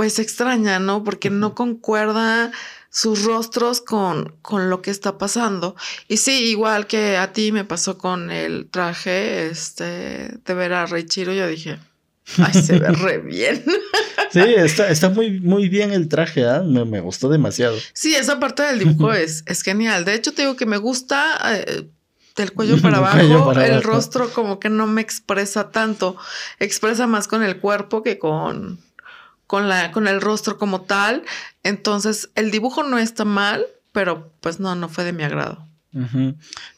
[0.00, 1.04] pues extraña, ¿no?
[1.04, 2.52] Porque no concuerda
[2.88, 5.76] sus rostros con, con lo que está pasando.
[6.08, 10.86] Y sí, igual que a ti me pasó con el traje, este, de ver a
[10.86, 11.80] Rey Chiro, yo dije,
[12.38, 13.62] ay, se ve re bien.
[14.32, 16.62] Sí, está, está muy, muy bien el traje, ¿eh?
[16.62, 17.76] me, gustó demasiado.
[17.92, 20.06] Sí, esa parte del dibujo es, es genial.
[20.06, 21.90] De hecho, te digo que me gusta eh,
[22.36, 26.16] del cuello para abajo, el rostro como que no me expresa tanto,
[26.58, 28.78] expresa más con el cuerpo que con
[29.50, 31.24] con, la, con el rostro como tal.
[31.64, 35.66] Entonces, el dibujo no está mal, pero pues no, no fue de mi agrado.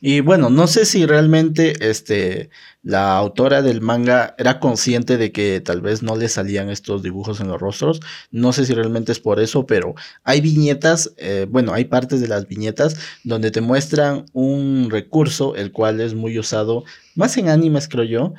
[0.00, 2.48] Y bueno, no sé si realmente este,
[2.82, 7.40] la autora del manga era consciente de que tal vez no le salían estos dibujos
[7.40, 8.00] en los rostros.
[8.30, 12.28] No sé si realmente es por eso, pero hay viñetas, eh, bueno, hay partes de
[12.28, 17.88] las viñetas donde te muestran un recurso, el cual es muy usado, más en animes
[17.88, 18.32] creo yo,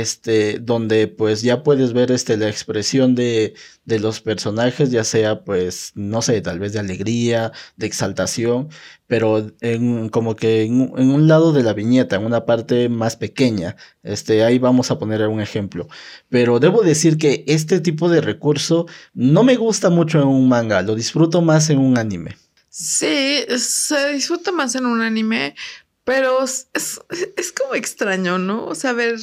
[0.00, 3.52] este, donde pues ya puedes ver este, la expresión de,
[3.84, 8.70] de, los personajes, ya sea pues, no sé, tal vez de alegría, de exaltación,
[9.06, 13.76] pero en, como que en, un lado de la viñeta, en una parte más pequeña,
[14.02, 15.88] este, ahí vamos a poner un ejemplo.
[16.30, 20.80] Pero debo decir que este tipo de recurso no me gusta mucho en un manga,
[20.80, 22.38] lo disfruto más en un anime.
[22.70, 25.54] Sí, se disfruta más en un anime,
[26.04, 28.66] pero es, es, como extraño, ¿no?
[28.66, 29.18] O sea, ver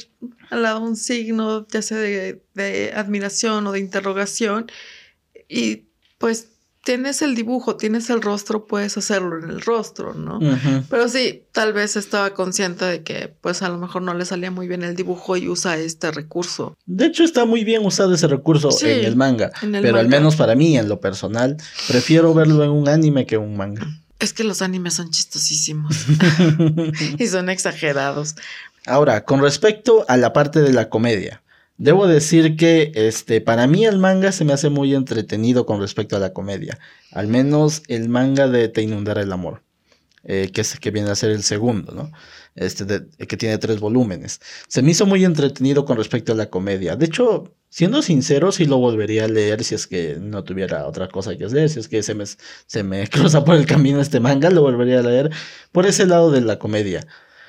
[0.49, 4.71] al lado un signo, ya sea de, de, admiración o de interrogación,
[5.47, 5.83] y
[6.17, 6.47] pues
[6.83, 10.39] tienes el dibujo, tienes el rostro, puedes hacerlo en el rostro, ¿no?
[10.89, 14.49] Pero sí, tal vez estaba consciente de que pues a lo mejor no le salía
[14.49, 16.75] muy bien el dibujo y usa este recurso.
[16.85, 20.55] De hecho, está muy bien usado ese recurso en el manga, pero al menos para
[20.55, 23.85] mí, en lo personal, prefiero verlo en un anime que en un manga.
[24.19, 25.95] Es que los animes son chistosísimos
[27.17, 28.35] y son exagerados.
[28.85, 31.41] Ahora, con respecto a la parte de la comedia,
[31.77, 36.15] debo decir que este, para mí el manga se me hace muy entretenido con respecto
[36.15, 36.79] a la comedia.
[37.11, 39.61] Al menos el manga de Te inundará el amor,
[40.23, 42.11] eh, que, es, que viene a ser el segundo, ¿no?
[42.55, 42.85] Este
[43.27, 44.41] que tiene tres volúmenes.
[44.67, 46.95] Se me hizo muy entretenido con respecto a la comedia.
[46.95, 51.07] De hecho, Siendo sincero, sí lo volvería a leer si es que no tuviera otra
[51.07, 54.19] cosa que hacer, si es que se me, se me cruza por el camino este
[54.19, 55.29] manga, lo volvería a leer
[55.71, 57.05] por ese lado de la comedia.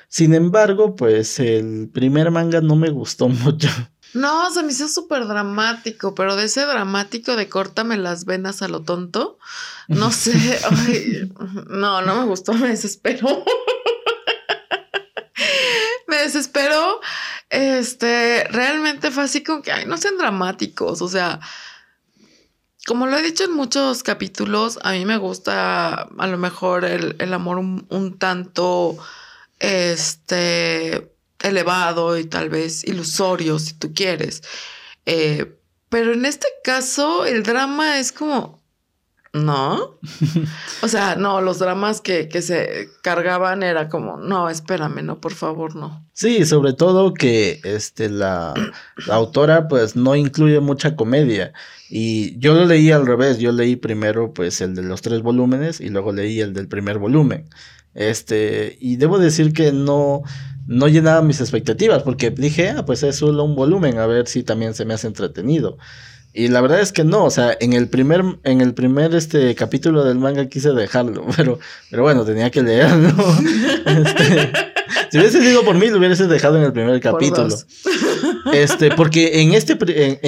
[0.07, 3.69] Sin embargo, pues el primer manga no me gustó mucho.
[4.13, 8.67] No, se me hizo súper dramático, pero de ese dramático de córtame las venas a
[8.67, 9.37] lo tonto,
[9.87, 10.59] no sé,
[11.67, 13.45] no, no me gustó, me desesperó.
[16.07, 16.99] me desesperó
[17.51, 21.41] este, realmente fue así como que, ay, no sean dramáticos, o sea,
[22.87, 27.33] como lo he dicho en muchos capítulos, a mí me gusta a lo mejor el,
[27.33, 28.97] amor un, tanto,
[29.59, 31.13] este,
[31.43, 34.43] elevado y tal vez ilusorio, si tú quieres.
[35.05, 35.57] Eh,
[35.89, 38.61] pero en este caso, el drama es como,
[39.33, 39.99] no.
[40.83, 45.75] O sea, no, los dramas que, se cargaban era como, no, espérame, no, por favor,
[45.75, 46.05] no.
[46.13, 48.53] Sí, sobre todo que este, la,
[49.09, 51.53] autora pues no incluye mucha comedia.
[51.89, 55.81] Y yo lo leí al revés, yo leí primero pues el de los tres volúmenes
[55.81, 57.49] y luego leí el del primer volumen.
[57.93, 60.23] Este, y debo decir que no,
[60.67, 64.43] no llenaba mis expectativas porque dije, ah, pues es solo un volumen, a ver si
[64.43, 65.77] también se me hace entretenido.
[66.33, 69.53] Y la verdad es que no, o sea, en el primer, en el primer este
[69.53, 73.13] capítulo del manga quise dejarlo, pero, pero bueno, tenía que leerlo.
[73.85, 74.51] este,
[75.09, 77.55] si hubiese sido por mí, lo hubieses dejado en el primer capítulo.
[78.53, 79.77] Este, porque en este,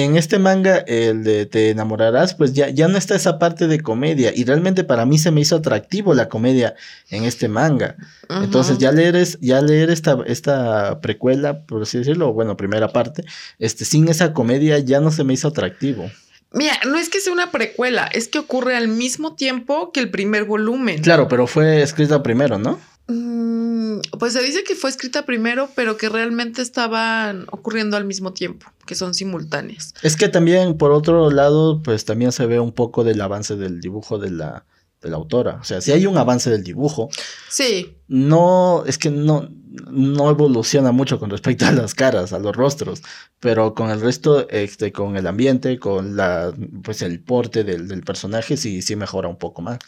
[0.00, 3.80] en, este manga, el de Te enamorarás, pues ya, ya no está esa parte de
[3.80, 4.32] comedia.
[4.34, 6.74] Y realmente para mí se me hizo atractivo la comedia
[7.10, 7.96] en este manga.
[8.28, 13.24] Entonces, ya leer, es, ya leer esta, esta precuela, por así decirlo, bueno, primera parte,
[13.58, 16.08] este, sin esa comedia ya no se me hizo atractivo.
[16.54, 20.10] Mira, no es que sea una precuela, es que ocurre al mismo tiempo que el
[20.10, 21.02] primer volumen.
[21.02, 22.78] Claro, pero fue escrita primero, ¿no?
[23.06, 28.32] Mm, pues se dice que fue escrita primero, pero que realmente estaban ocurriendo al mismo
[28.32, 29.94] tiempo, que son simultáneas.
[30.02, 33.80] Es que también, por otro lado, pues también se ve un poco del avance del
[33.80, 34.64] dibujo de la,
[35.02, 35.58] de la autora.
[35.60, 37.10] O sea, si hay un avance del dibujo.
[37.50, 37.94] Sí.
[38.08, 39.50] No, es que no,
[39.90, 43.02] no evoluciona mucho con respecto a las caras, a los rostros,
[43.38, 48.02] pero con el resto, este, con el ambiente, con la, pues el porte del, del
[48.02, 49.78] personaje, sí, sí mejora un poco más.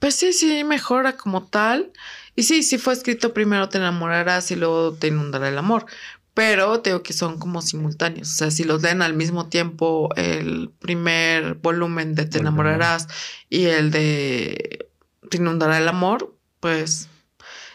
[0.00, 1.92] Pues sí, sí, mejora como tal.
[2.34, 5.86] Y sí, sí fue escrito primero te enamorarás y luego te inundará el amor.
[6.34, 8.32] Pero tengo que son como simultáneos.
[8.32, 13.08] O sea, si los leen al mismo tiempo el primer volumen de Te enamorarás
[13.50, 14.88] y el de
[15.30, 17.08] Te inundará el amor, pues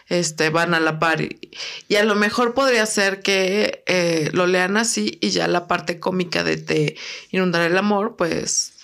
[0.08, 1.20] este, van a la par.
[1.22, 6.00] Y, a lo mejor podría ser que eh, lo lean así y ya la parte
[6.00, 6.96] cómica de Te
[7.30, 8.75] inundará el amor, pues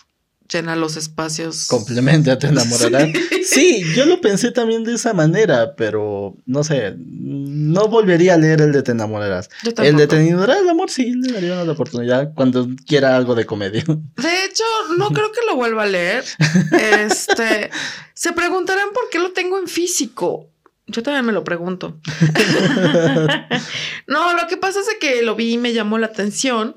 [0.53, 1.67] llena los espacios.
[1.67, 3.13] Complementa, te enamorarán.
[3.45, 3.83] Sí.
[3.97, 8.73] yo lo pensé también de esa manera, pero no sé, no volvería a leer el
[8.73, 9.51] de Te enamorarás.
[9.79, 13.45] el de Te enamorarás el amor sí le daría una oportunidad cuando quiera algo de
[13.45, 13.83] comedia.
[13.85, 14.65] De hecho,
[14.97, 16.25] no creo que lo vuelva a leer.
[16.73, 17.71] Este,
[18.15, 20.49] se preguntarán por qué lo tengo en físico.
[20.87, 21.99] Yo también me lo pregunto.
[24.07, 26.77] no, lo que pasa es que lo vi y me llamó la atención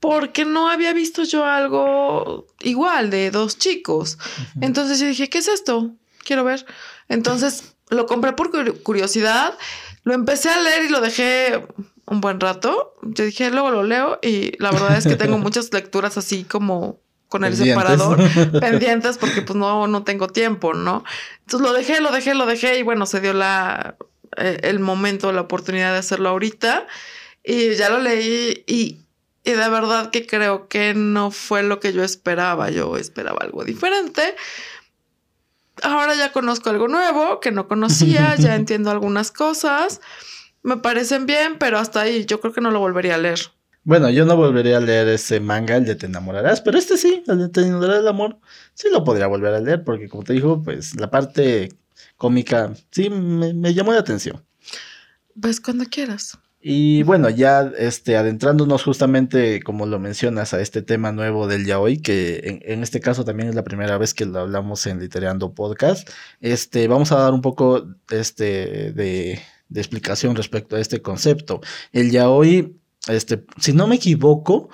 [0.00, 4.18] porque no había visto yo algo igual de dos chicos.
[4.60, 5.92] Entonces yo dije, ¿qué es esto?
[6.24, 6.66] Quiero ver.
[7.08, 8.50] Entonces lo compré por
[8.82, 9.56] curiosidad,
[10.04, 11.66] lo empecé a leer y lo dejé
[12.06, 12.94] un buen rato.
[13.02, 17.00] Yo dije, luego lo leo y la verdad es que tengo muchas lecturas así como
[17.28, 18.18] con el separador
[18.60, 21.04] pendientes porque pues no, no tengo tiempo, ¿no?
[21.40, 23.96] Entonces lo dejé, lo dejé, lo dejé y bueno, se dio la,
[24.36, 26.86] eh, el momento, la oportunidad de hacerlo ahorita
[27.44, 28.98] y ya lo leí y
[29.48, 32.68] y de verdad que creo que no fue lo que yo esperaba.
[32.68, 34.36] Yo esperaba algo diferente.
[35.82, 40.02] Ahora ya conozco algo nuevo que no conocía, ya entiendo algunas cosas.
[40.62, 43.38] Me parecen bien, pero hasta ahí yo creo que no lo volvería a leer.
[43.84, 47.22] Bueno, yo no volvería a leer ese manga, el de Te enamorarás, pero este sí,
[47.26, 48.38] el de Te enamorarás del amor,
[48.74, 51.70] sí lo podría volver a leer, porque como te dijo, pues la parte
[52.18, 54.44] cómica sí me, me llamó la atención.
[55.40, 56.38] Pues cuando quieras.
[56.60, 61.98] Y bueno, ya este, adentrándonos justamente, como lo mencionas, a este tema nuevo del yaoi,
[61.98, 66.08] que en, este caso también es la primera vez que lo hablamos en Literando Podcast,
[66.40, 71.60] este, vamos a dar un poco este, de, de explicación respecto a este concepto.
[71.92, 74.68] El yaoi, este, si no me equivoco,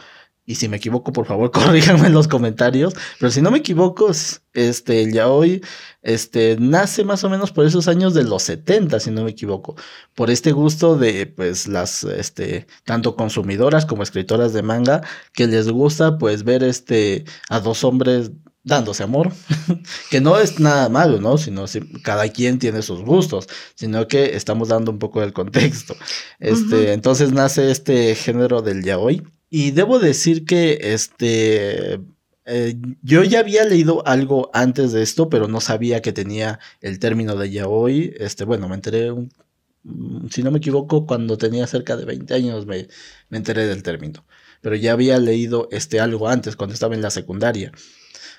[0.47, 2.95] y si me equivoco, por favor, corríjanme en los comentarios.
[3.19, 4.11] Pero si no me equivoco,
[4.53, 5.63] este, el yaoi,
[6.03, 9.75] este, nace más o menos por esos años de los 70, si no me equivoco.
[10.15, 15.03] Por este gusto de, pues, las, este, tanto consumidoras como escritoras de manga,
[15.33, 18.33] que les gusta, pues, ver, este, a dos hombres
[18.65, 19.31] dándose amor,
[20.11, 21.37] que no es nada malo, ¿no?
[21.37, 25.95] Sino si cada quien tiene sus gustos, sino que estamos dando un poco del contexto.
[26.39, 29.23] Este, entonces nace este género del yaoi
[29.57, 32.01] y debo decir que este.
[32.45, 36.99] Eh, yo ya había leído algo antes de esto, pero no sabía que tenía el
[36.99, 38.15] término de yaoi.
[38.19, 42.67] Este, bueno, me enteré, mm, si no me equivoco, cuando tenía cerca de 20 años
[42.67, 42.89] me,
[43.29, 44.27] me enteré del término.
[44.61, 47.71] Pero ya había leído este algo antes, cuando estaba en la secundaria.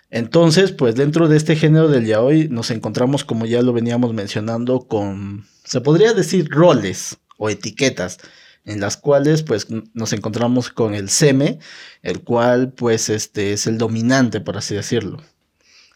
[0.10, 4.82] Entonces, pues dentro de este género del yaoi nos encontramos, como ya lo veníamos mencionando,
[4.82, 8.17] con, se podría decir, roles o etiquetas
[8.65, 11.60] en las cuales pues nos encontramos con el seme,
[12.01, 15.21] el cual pues este es el dominante, por así decirlo.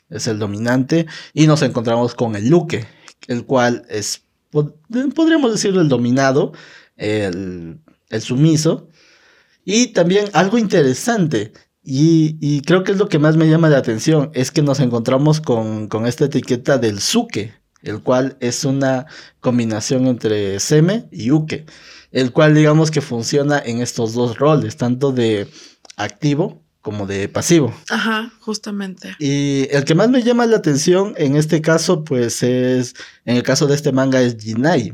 [0.10, 2.86] Es el dominante y nos encontramos con el luque,
[3.27, 6.53] el cual es, podríamos decirlo, el dominado,
[6.95, 7.79] el,
[8.10, 8.88] el sumiso.
[9.65, 11.53] Y también algo interesante,
[11.84, 15.41] y, creo que es lo que más me llama la atención, es que nos encontramos
[15.41, 19.05] con, con esta etiqueta del suke, el cual es una
[19.39, 21.65] combinación entre seme y uke
[22.12, 25.48] el cual digamos que funciona en estos dos roles, tanto de
[25.95, 27.74] activo como de pasivo.
[27.89, 29.15] Ajá, justamente.
[29.19, 32.95] Y el que más me llama la atención en este caso, pues es,
[33.26, 34.93] en el caso de este manga es Jinai,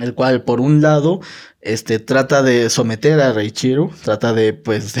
[0.00, 1.20] el cual por un lado,
[1.60, 4.94] este, trata de someter a Reichiru, trata de, pues,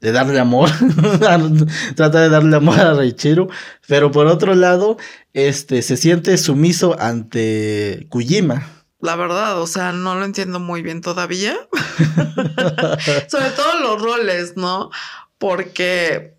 [0.00, 0.70] de, darle amor,
[1.96, 3.48] trata de darle amor a Reichiru,
[3.88, 4.96] pero por otro lado,
[5.32, 11.00] este, se siente sumiso ante Kujima la verdad, o sea, no lo entiendo muy bien
[11.00, 11.56] todavía.
[13.28, 14.90] Sobre todo los roles, ¿no?
[15.38, 16.36] Porque,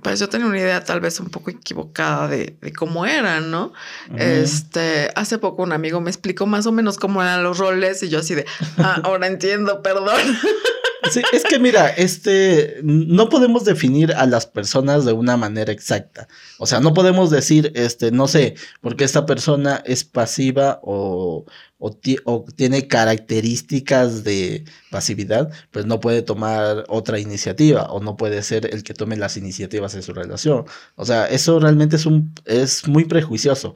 [0.00, 3.72] pues yo tenía una idea tal vez un poco equivocada de, cómo eran, ¿no?
[4.16, 8.08] Este, hace poco un amigo me explicó más o menos cómo eran los roles y
[8.08, 8.46] yo así de,
[8.78, 10.20] ah, ahora entiendo, perdón.
[11.10, 16.28] Sí, es que mira, este, no podemos definir a las personas de una manera exacta.
[16.58, 21.46] O sea, no podemos decir, este, no sé, porque esta persona es pasiva o,
[21.78, 28.72] o, tiene características de pasividad, pues no puede tomar otra iniciativa o no puede ser
[28.72, 30.64] el que tome las iniciativas en su relación.
[30.96, 33.74] O sea, eso realmente es, un, es muy prejuicioso.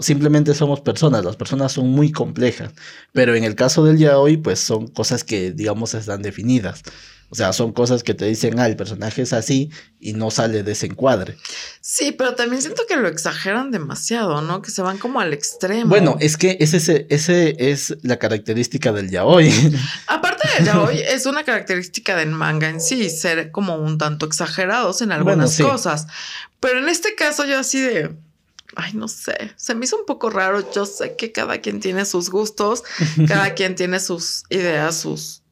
[0.00, 2.72] Simplemente somos personas, las personas son muy complejas,
[3.12, 6.82] pero en el caso del ya hoy, pues son cosas que, digamos, están definidas.
[7.28, 10.62] O sea, son cosas que te dicen, ah, el personaje es así y no sale
[10.62, 11.36] de ese encuadre.
[11.80, 14.62] Sí, pero también siento que lo exageran demasiado, ¿no?
[14.62, 15.88] Que se van como al extremo.
[15.88, 19.52] Bueno, es que ese, ese es la característica del yaoi.
[20.06, 25.02] Aparte del yaoi, es una característica del manga en sí, ser como un tanto exagerados
[25.02, 26.06] en algunas cosas.
[26.60, 28.14] Pero en este caso yo así de...
[28.74, 30.70] Ay, no sé, se me hizo un poco raro.
[30.72, 32.82] Yo sé que cada quien tiene sus gustos,
[33.28, 35.42] cada quien tiene sus ideas, sus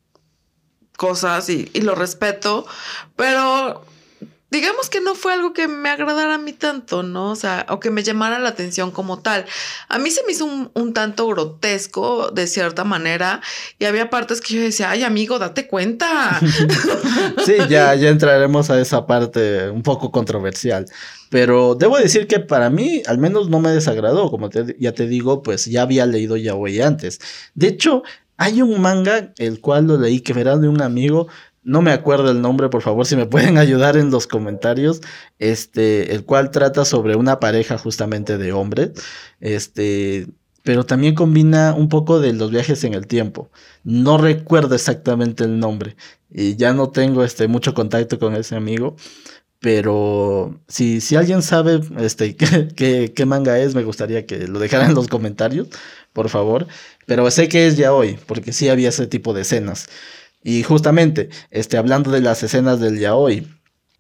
[0.97, 2.67] cosas y, lo respeto,
[3.17, 3.85] pero
[4.55, 7.33] digamos que no fue algo que me agradara a mí tanto, ¿no?
[7.33, 9.45] O sea, o que me llamara la atención como tal.
[9.89, 13.41] A mí se me hizo un, tanto grotesco de cierta manera
[13.81, 16.41] y había partes que yo decía, ay amigo, date cuenta.
[17.45, 20.87] sí, ya, ya entraremos a esa parte un poco controversial.
[21.31, 25.43] Pero debo decir que para mí al menos no me desagradó, como ya te digo,
[25.43, 27.19] pues ya había leído Yaoi antes.
[27.55, 28.05] De hecho,
[28.37, 31.27] hay un manga, el cual lo leí, que verá de un amigo,
[31.65, 35.01] no me acuerdo el nombre, por favor, si me pueden ayudar en los comentarios,
[35.39, 38.93] este, el cual trata sobre una pareja justamente de hombres,
[39.41, 40.29] este,
[40.63, 43.51] pero también combina un poco de los viajes en el tiempo.
[43.83, 45.97] No recuerdo exactamente el nombre
[46.31, 48.97] y ya no tengo este, mucho contacto con ese amigo,
[49.61, 52.37] pero si, si alguien sabe este,
[52.77, 55.69] qué, qué, manga es, me gustaría que lo dejaran en los comentarios,
[56.13, 56.67] por favor.
[57.07, 59.89] Pero sé que es ya hoy, porque sí había ese tipo de escenas.
[60.45, 63.49] Y justamente, este, hablando de las escenas del yaoi,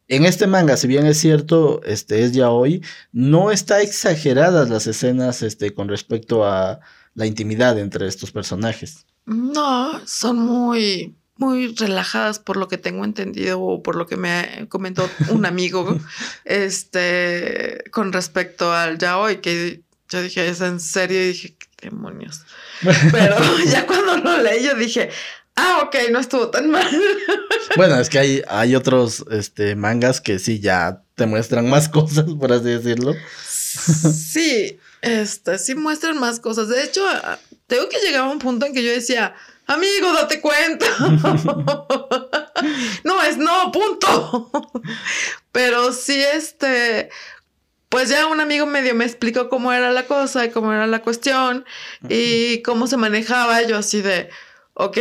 [0.08, 2.82] en este manga, si bien es cierto, este es yaoi,
[3.12, 6.80] no está exageradas las escenas este, con respecto a
[7.14, 9.06] la intimidad entre estos personajes.
[9.24, 14.66] No, son muy, muy relajadas por lo que tengo entendido o por lo que me
[14.68, 15.98] comentó un amigo,
[16.44, 19.80] este, con respecto al yaoi, que
[20.10, 21.22] yo dije, ¿es en serio?
[21.22, 22.42] Y dije, demonios.
[22.82, 23.36] Pero
[23.66, 25.10] ya cuando lo leí, yo dije,
[25.56, 26.86] ah, ok, no estuvo tan mal.
[27.76, 32.26] Bueno, es que hay, hay otros este, mangas que sí ya te muestran más cosas,
[32.38, 33.14] por así decirlo.
[33.44, 36.68] Sí, este, sí muestran más cosas.
[36.68, 37.02] De hecho,
[37.66, 39.34] tengo que llegar a un punto en que yo decía,
[39.66, 40.86] amigo, date cuenta.
[43.04, 44.50] no es no, punto.
[45.50, 47.10] Pero sí, este,
[47.88, 51.02] pues ya un amigo medio me explicó cómo era la cosa y cómo era la
[51.02, 51.64] cuestión
[52.08, 53.62] y cómo se manejaba.
[53.62, 54.30] Yo así de,
[54.74, 54.98] ok,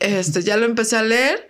[0.00, 1.48] este, ya lo empecé a leer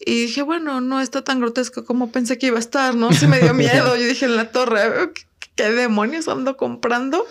[0.00, 3.12] y dije, bueno, no está tan grotesco como pensé que iba a estar, ¿no?
[3.12, 3.96] Sí me dio miedo.
[3.96, 5.12] Yo dije en la torre,
[5.54, 7.26] ¿qué, demonios ando comprando?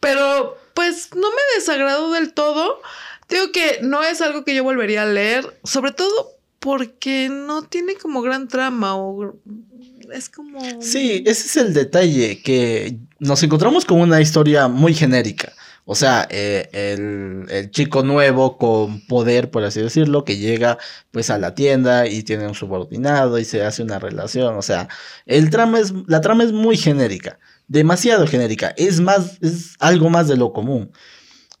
[0.00, 2.80] Pero pues no me desagradó del todo.
[3.28, 6.30] Digo que no es algo que yo volvería a leer, sobre todo
[6.60, 9.34] porque no tiene como gran trama o
[10.12, 10.60] es como...
[10.80, 15.52] Sí, ese es el detalle, que nos encontramos con una historia muy genérica.
[15.86, 20.78] O sea, eh, el, chico nuevo con poder, por así decirlo, que llega
[21.10, 24.56] pues a la tienda y tiene un subordinado y se hace una relación.
[24.56, 24.88] O sea,
[25.26, 25.50] el
[26.06, 28.72] la trama es muy genérica, demasiado genérica.
[28.76, 30.90] Es más, es algo más de lo común.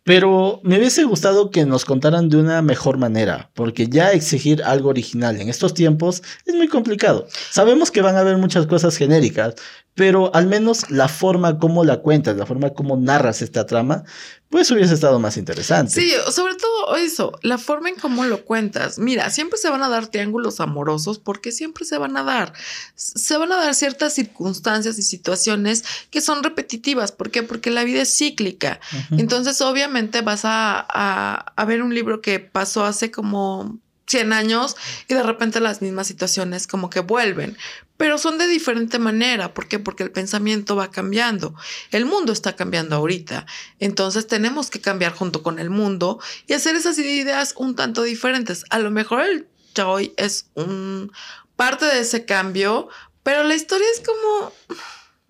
[0.04, 4.90] Pero me hubiese gustado que nos contaran de una mejor manera, porque ya exigir algo
[4.90, 7.26] original en estos tiempos es muy complicado.
[7.50, 9.54] Sabemos que van a haber muchas cosas genéricas,
[9.94, 14.02] pero al menos la forma como la cuentas, la forma como narras esta trama,
[14.48, 15.92] pues hubiese estado más interesante.
[15.92, 18.98] Sí, sobre todo eso, la forma en cómo lo cuentas.
[18.98, 22.52] Mira, siempre se van a dar triángulos amorosos porque siempre se van a dar.
[22.94, 27.12] Se van a dar ciertas circunstancias y situaciones que son repetitivas.
[27.12, 27.42] ¿Por qué?
[27.42, 28.80] Porque la vida es cíclica.
[29.12, 34.76] Entonces, obviamente vas a, a ver un libro que pasó hace como 100 años
[35.08, 37.56] y de repente las mismas situaciones como que vuelven,
[37.96, 39.54] pero son de diferente manera.
[39.54, 39.78] ¿Por qué?
[39.78, 41.54] Porque el pensamiento va cambiando.
[41.90, 43.46] El mundo está cambiando ahorita.
[43.78, 48.64] Entonces tenemos que cambiar junto con el mundo y hacer esas ideas un tanto diferentes.
[48.70, 51.12] A lo mejor el Joy es un
[51.56, 52.88] parte de ese cambio,
[53.22, 54.52] pero la historia es como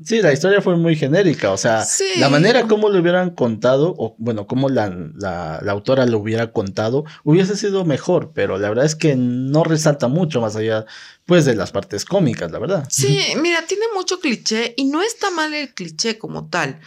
[0.03, 1.85] Sí, la historia fue muy genérica, o sea,
[2.19, 7.05] la manera como lo hubieran contado, o bueno, como la, la, autora lo hubiera contado,
[7.23, 10.85] hubiese sido mejor, pero la verdad es que no resalta mucho más allá,
[11.27, 12.87] pues de las partes cómicas, la verdad.
[12.91, 16.79] Sí, mira, tiene mucho cliché y no está mal el cliché como tal.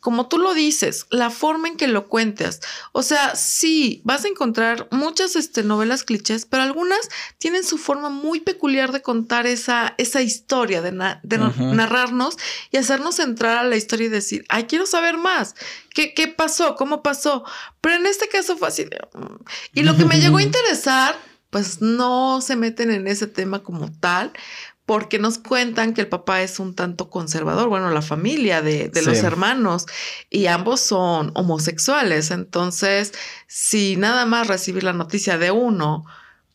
[0.00, 2.60] Como tú lo dices, la forma en que lo cuentas.
[2.90, 6.98] O sea, sí, vas a encontrar muchas este, novelas clichés, pero algunas
[7.38, 12.36] tienen su forma muy peculiar de contar esa, esa historia, de, narrarnos
[12.72, 15.54] y hacernos entrar a la historia y decir, ay, quiero saber más.
[15.94, 16.74] ¿Qué, ¿Qué pasó?
[16.74, 17.44] ¿Cómo pasó?
[17.80, 18.98] Pero en este caso fue así de...
[19.14, 19.44] Mm".
[19.74, 21.16] Y lo que me llegó a interesar
[21.56, 24.30] pues no se meten en ese tema como tal,
[24.84, 29.22] porque nos cuentan que el papá es un tanto conservador, bueno, la familia de, los
[29.22, 29.86] hermanos,
[30.28, 32.30] y ambos son homosexuales.
[32.30, 33.14] Entonces,
[33.46, 36.04] si nada más recibir la noticia de uno,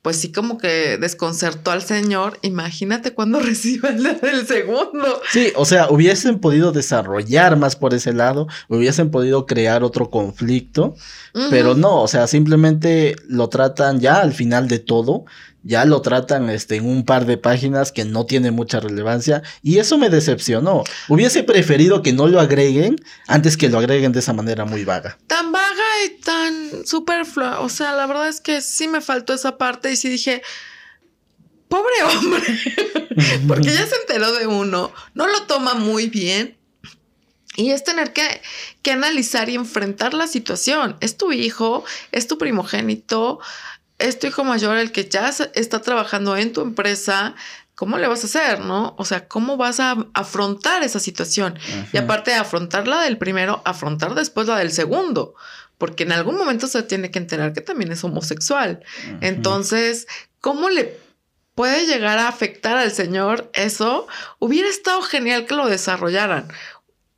[0.01, 2.39] pues sí como que desconcertó al señor.
[2.41, 5.21] Imagínate cuando reciba el segundo.
[5.31, 10.95] Sí, o sea, hubiesen podido desarrollar más por ese lado, hubiesen podido crear otro conflicto,
[11.49, 15.25] pero no, o sea, simplemente lo tratan ya al final de todo
[15.63, 19.77] ya lo tratan este, en un par de páginas que no tiene mucha relevancia y
[19.77, 20.83] eso me decepcionó.
[21.07, 22.95] Hubiese preferido que no lo agreguen
[23.27, 25.17] antes que lo agreguen de esa manera muy vaga.
[25.27, 27.59] Tan vaga y tan superflua.
[27.59, 30.41] O sea, la verdad es que sí me faltó esa parte y sí dije,
[31.67, 32.43] pobre hombre,
[33.47, 36.57] porque ya se enteró de uno, no lo toma muy bien.
[37.57, 38.41] Y es tener que,
[38.81, 40.95] que analizar y enfrentar la situación.
[41.01, 41.83] Es tu hijo,
[42.13, 43.39] es tu primogénito
[44.01, 47.35] es tu hijo mayor el que ya está trabajando en tu empresa,
[47.75, 48.95] ¿cómo le vas a hacer, no?
[48.97, 51.57] O sea, ¿cómo vas a afrontar esa situación?
[51.93, 55.35] Y aparte de afrontar la del primero, afrontar después la del segundo,
[55.81, 58.83] porque en algún momento se tiene que enterar que también es homosexual.
[59.19, 60.05] Entonces,
[60.39, 60.95] ¿cómo le
[61.55, 64.07] puede llegar a afectar al señor eso?
[64.37, 66.49] Hubiera estado genial que lo desarrollaran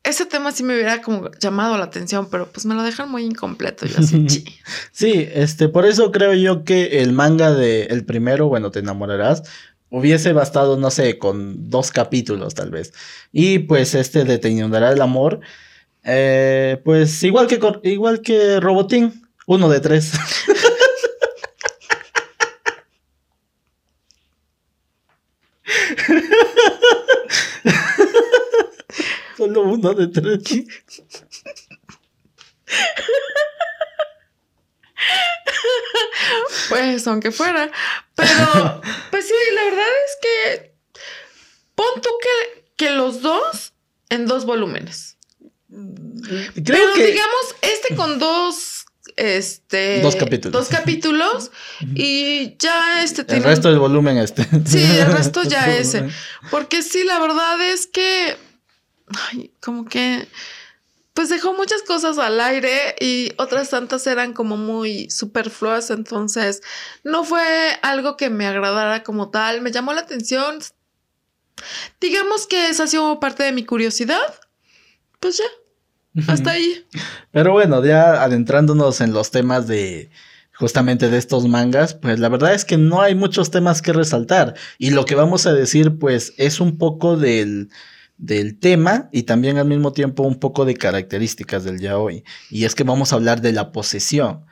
[0.05, 3.23] ese tema sí me hubiera como llamado la atención, pero pues me lo dejan muy
[3.23, 3.85] incompleto.
[3.85, 4.27] Yo así,
[4.91, 9.43] sí, este, por eso creo yo que el manga de el primero, bueno, te enamorarás,
[9.89, 12.93] hubiese bastado, no sé, con dos capítulos tal vez.
[13.31, 15.39] Y pues este de Te inundará el amor,
[16.03, 20.11] eh, pues igual que, igual que Robotín, uno de tres.
[29.37, 30.43] Solo uno de tres.
[36.69, 37.71] Pues, aunque fuera.
[38.15, 38.81] Pero,
[39.11, 40.73] pues sí, la verdad es que.
[41.75, 43.73] Pon tú que, que los dos
[44.09, 45.12] en dos volúmenes.
[46.53, 48.85] Creo Pero digamos, este con dos.
[49.15, 50.01] Este.
[50.01, 50.53] Dos capítulos.
[50.53, 51.51] Dos capítulos.
[51.95, 54.47] y ya este El resto del volumen este.
[54.65, 56.09] Sí, el resto ya ese.
[56.49, 58.37] Porque sí, la verdad es que
[59.07, 60.27] ay, como que,
[61.13, 66.61] pues dejó muchas cosas al aire y otras tantas eran como muy superfluas, entonces
[67.03, 70.59] no fue algo que me agradara como tal, me llamó la atención.
[72.01, 74.39] Digamos que esa ha sido parte de mi curiosidad,
[75.19, 75.45] pues ya.
[76.27, 76.85] Hasta ahí.
[77.31, 80.09] Pero bueno, ya adentrándonos en los temas de
[80.53, 84.53] justamente de estos mangas, pues la verdad es que no hay muchos temas que resaltar.
[84.77, 87.69] Y lo que vamos a decir, pues, es un poco del,
[88.17, 92.23] del tema y también al mismo tiempo un poco de características del yaoi.
[92.49, 94.45] Y es que vamos a hablar de la posesión.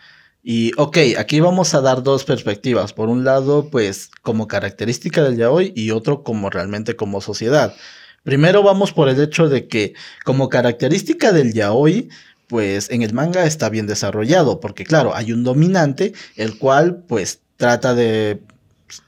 [0.44, 2.94] Y ok, aquí vamos a dar dos perspectivas.
[2.94, 7.76] Por un lado, pues como característica del yaoi y otro como realmente como sociedad.
[8.24, 9.94] Primero vamos por el hecho de que
[10.24, 12.10] como característica del yaoi,
[12.48, 17.40] pues en el manga está bien desarrollado, porque claro, hay un dominante, el cual pues
[17.58, 18.42] trata de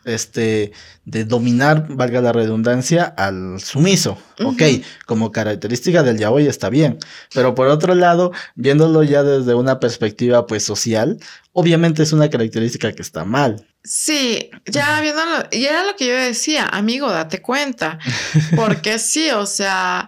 [0.06, 0.72] este,
[1.06, 4.18] de dominar, valga la redundancia, al sumiso.
[4.44, 4.62] Ok,
[5.06, 6.98] como característica del yaoi está bien.
[7.34, 11.20] Pero por otro lado, viéndolo ya desde una perspectiva pues social,
[11.52, 13.66] obviamente es una característica que está mal.
[13.84, 18.00] Sí, ya viéndolo, y era lo que yo decía, amigo, date cuenta.
[18.56, 20.08] Porque sí, o sea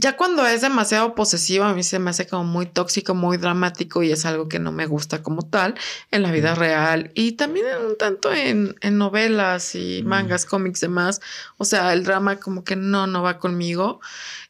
[0.00, 4.04] ya cuando es demasiado posesivo, a mí se me hace como muy tóxico, muy dramático
[4.04, 5.74] y es algo que no me gusta como tal
[6.12, 11.20] en la vida real y también un tanto en, novelas y mangas, cómics, demás.
[11.56, 14.00] O sea, el drama como que no, no va conmigo.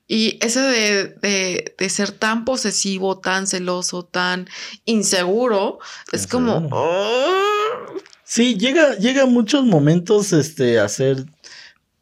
[0.06, 4.48] Y ese de, de, ser tan posesivo, tan celoso, tan
[4.84, 5.78] inseguro,
[6.12, 6.68] es como...
[6.70, 7.48] Oh".
[8.22, 11.24] Sí, llega, llega muchos momentos este, a ser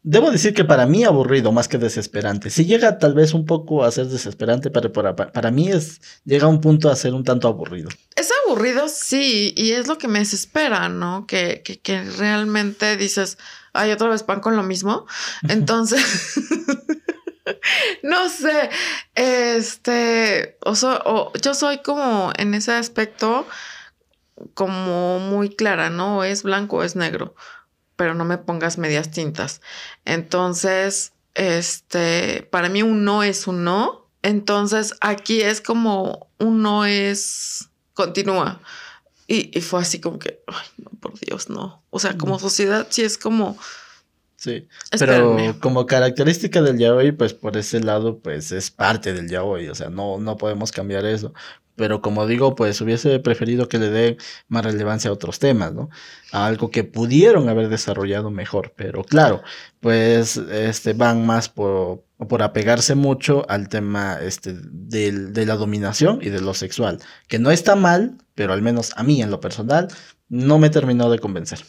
[0.09, 2.49] Debo decir que para mí aburrido más que desesperante.
[2.49, 6.45] Si llega tal vez un poco a ser desesperante, pero para, para mí es llega
[6.45, 7.89] a un punto a ser un tanto aburrido.
[8.15, 11.27] Es aburrido, sí, y es lo que me desespera, ¿no?
[11.27, 13.37] Que, que, realmente dices,
[13.73, 15.05] ay, otra vez pan con lo mismo.
[15.49, 16.39] Entonces,
[18.01, 18.69] no sé,
[19.13, 20.71] este, o,
[21.03, 23.45] o yo soy como en ese aspecto
[24.53, 26.23] como muy clara, ¿no?
[26.23, 27.35] Es blanco o es negro
[27.97, 29.61] pero no me pongas medias tintas.
[30.05, 34.07] Entonces, este, para mí un no es un no.
[34.21, 38.61] Entonces, aquí es como un no es continúa.
[39.27, 41.83] Y, fue así como que, ay, no, por Dios, no.
[41.89, 43.57] O sea, como sociedad sí es como...
[44.37, 44.67] Sí,
[44.99, 49.75] pero como característica del yaoi, pues por ese lado, pues es parte del yaoi, o
[49.75, 51.33] sea, no, no podemos cambiar eso.
[51.77, 54.17] Pero como digo, pues hubiese preferido que le den
[54.49, 55.89] más relevancia a otros temas, ¿no?
[56.31, 58.73] A algo que pudieron haber desarrollado mejor.
[58.75, 59.43] Pero claro,
[59.79, 66.29] pues este, van más por, por apegarse mucho al tema este, de la dominación y
[66.29, 66.99] de lo sexual.
[67.27, 69.87] Que no está mal, pero al menos a mí en lo personal
[70.29, 71.59] no me terminó de convencer.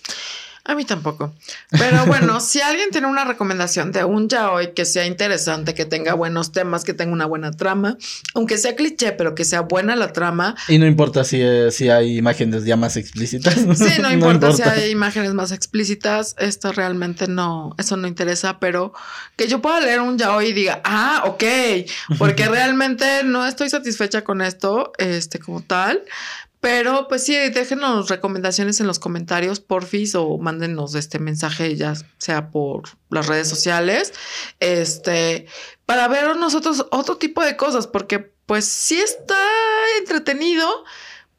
[0.68, 1.32] A mí tampoco.
[1.70, 6.12] Pero bueno, si alguien tiene una recomendación de un yaoi que sea interesante, que tenga
[6.12, 7.96] buenos temas, que tenga una buena trama,
[8.34, 10.56] aunque sea cliché, pero que sea buena la trama.
[10.68, 13.54] Y no importa si, eh, si hay imágenes ya más explícitas.
[13.54, 16.36] Sí, no, importa, si hay imágenes más explícitas.
[16.38, 18.92] Esto realmente no, eso no interesa, pero
[19.36, 21.44] que yo pueda leer un yaoi y diga, ah, ok,
[22.18, 26.02] porque realmente no estoy satisfecha con esto, este, como tal.
[26.60, 32.50] Pero pues sí, déjenos recomendaciones en los comentarios, porfis, o mándenos este mensaje, ya sea
[32.50, 34.12] por las redes sociales,
[34.58, 35.46] este,
[35.86, 39.38] para ver nosotros otro tipo de cosas, porque pues sí está
[40.00, 40.68] entretenido,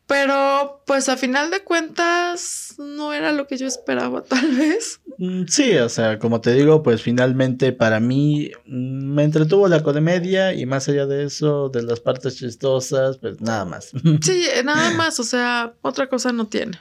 [0.10, 5.02] pero pues a final de cuentas no era lo que yo esperaba tal vez.
[5.20, 9.84] Mm, sí, o sea, como te digo, pues finalmente para mí mm, me entretuvo la
[9.84, 13.92] comedia y más allá de eso, de las partes chistosas, pues nada más.
[14.22, 16.80] Sí, nada más, o sea, otra cosa no tiene.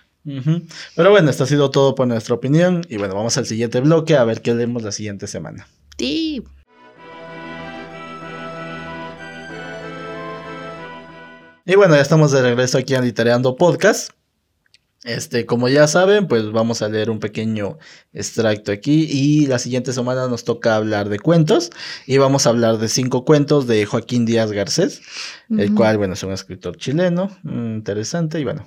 [0.96, 4.16] Pero bueno, esto ha sido todo por nuestra opinión y bueno, vamos al siguiente bloque
[4.16, 5.68] a ver qué leemos la siguiente semana.
[5.98, 6.42] Sí.
[11.70, 14.12] Y bueno, ya estamos de regreso aquí en Litereando Podcast.
[15.04, 17.76] Este, como ya saben, pues vamos a leer un pequeño
[18.14, 21.68] extracto aquí y la siguiente semana nos toca hablar de cuentos
[22.06, 25.02] y vamos a hablar de cinco cuentos de Joaquín Díaz Garcés,
[25.50, 28.66] el cual, bueno, es un escritor chileno, mm, interesante y bueno,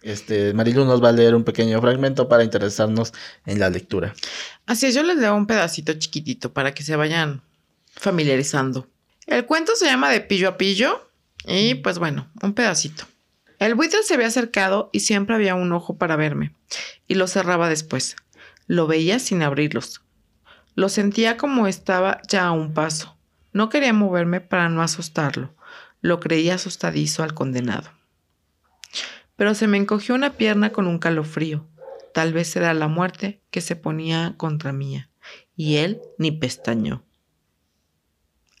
[0.00, 3.12] este, Marilu nos va a leer un pequeño fragmento para interesarnos
[3.44, 4.14] en la lectura.
[4.64, 7.42] Así es, yo les leo un pedacito chiquitito para que se vayan
[7.92, 8.86] familiarizando.
[9.26, 11.07] El cuento se llama De Pillo a Pillo
[11.48, 13.04] y pues bueno, un pedacito.
[13.58, 16.54] El buitre se había acercado y siempre había un ojo para verme,
[17.06, 18.16] y lo cerraba después.
[18.66, 20.02] Lo veía sin abrirlos.
[20.74, 23.16] Lo sentía como estaba ya a un paso.
[23.52, 25.54] No quería moverme para no asustarlo.
[26.00, 27.90] Lo creía asustadizo al condenado.
[29.34, 31.66] Pero se me encogió una pierna con un calofrío.
[32.14, 35.10] Tal vez era la muerte que se ponía contra mía.
[35.56, 37.04] Y él ni pestañó.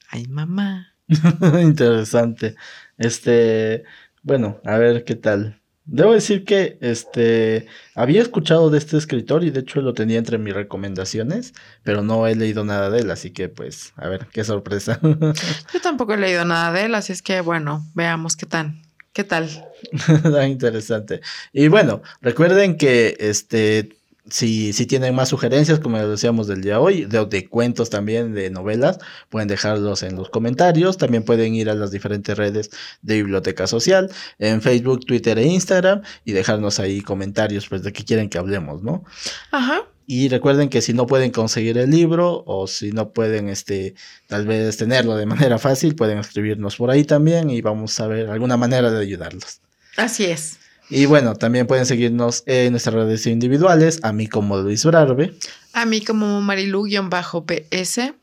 [0.08, 0.97] Ay, mamá.
[1.60, 2.54] Interesante.
[2.96, 3.84] Este,
[4.22, 5.60] bueno, a ver qué tal.
[5.90, 10.36] Debo decir que este había escuchado de este escritor y de hecho lo tenía entre
[10.36, 14.44] mis recomendaciones, pero no he leído nada de él, así que pues, a ver, qué
[14.44, 15.00] sorpresa.
[15.72, 18.82] Yo tampoco he leído nada de él, así es que bueno, veamos qué tal.
[19.14, 19.48] ¿Qué tal?
[20.46, 21.22] Interesante.
[21.54, 23.97] Y bueno, recuerden que este
[24.30, 28.50] si, si tienen más sugerencias, como decíamos del día de hoy, de, cuentos también, de
[28.50, 28.98] novelas,
[29.28, 30.96] pueden dejarlos en los comentarios.
[30.98, 32.70] También pueden ir a las diferentes redes
[33.02, 38.04] de Biblioteca Social, en Facebook, Twitter e Instagram, y dejarnos ahí comentarios pues, de qué
[38.04, 39.04] quieren que hablemos, ¿no?
[39.50, 39.86] Ajá.
[40.06, 43.94] Y recuerden que si no pueden conseguir el libro o si no pueden, este,
[44.26, 48.30] tal vez tenerlo de manera fácil, pueden escribirnos por ahí también y vamos a ver
[48.30, 49.60] alguna manera de ayudarlos.
[49.96, 50.58] Así es.
[50.90, 55.34] Y bueno, también pueden seguirnos en nuestras redes individuales, a mí como Luis Brarbe.
[55.72, 58.14] A mí como Marilu-PS.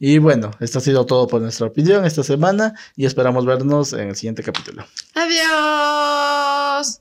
[0.00, 4.08] Y bueno, esto ha sido todo por nuestra opinión esta semana y esperamos vernos en
[4.08, 4.84] el siguiente capítulo.
[5.14, 7.00] Adiós.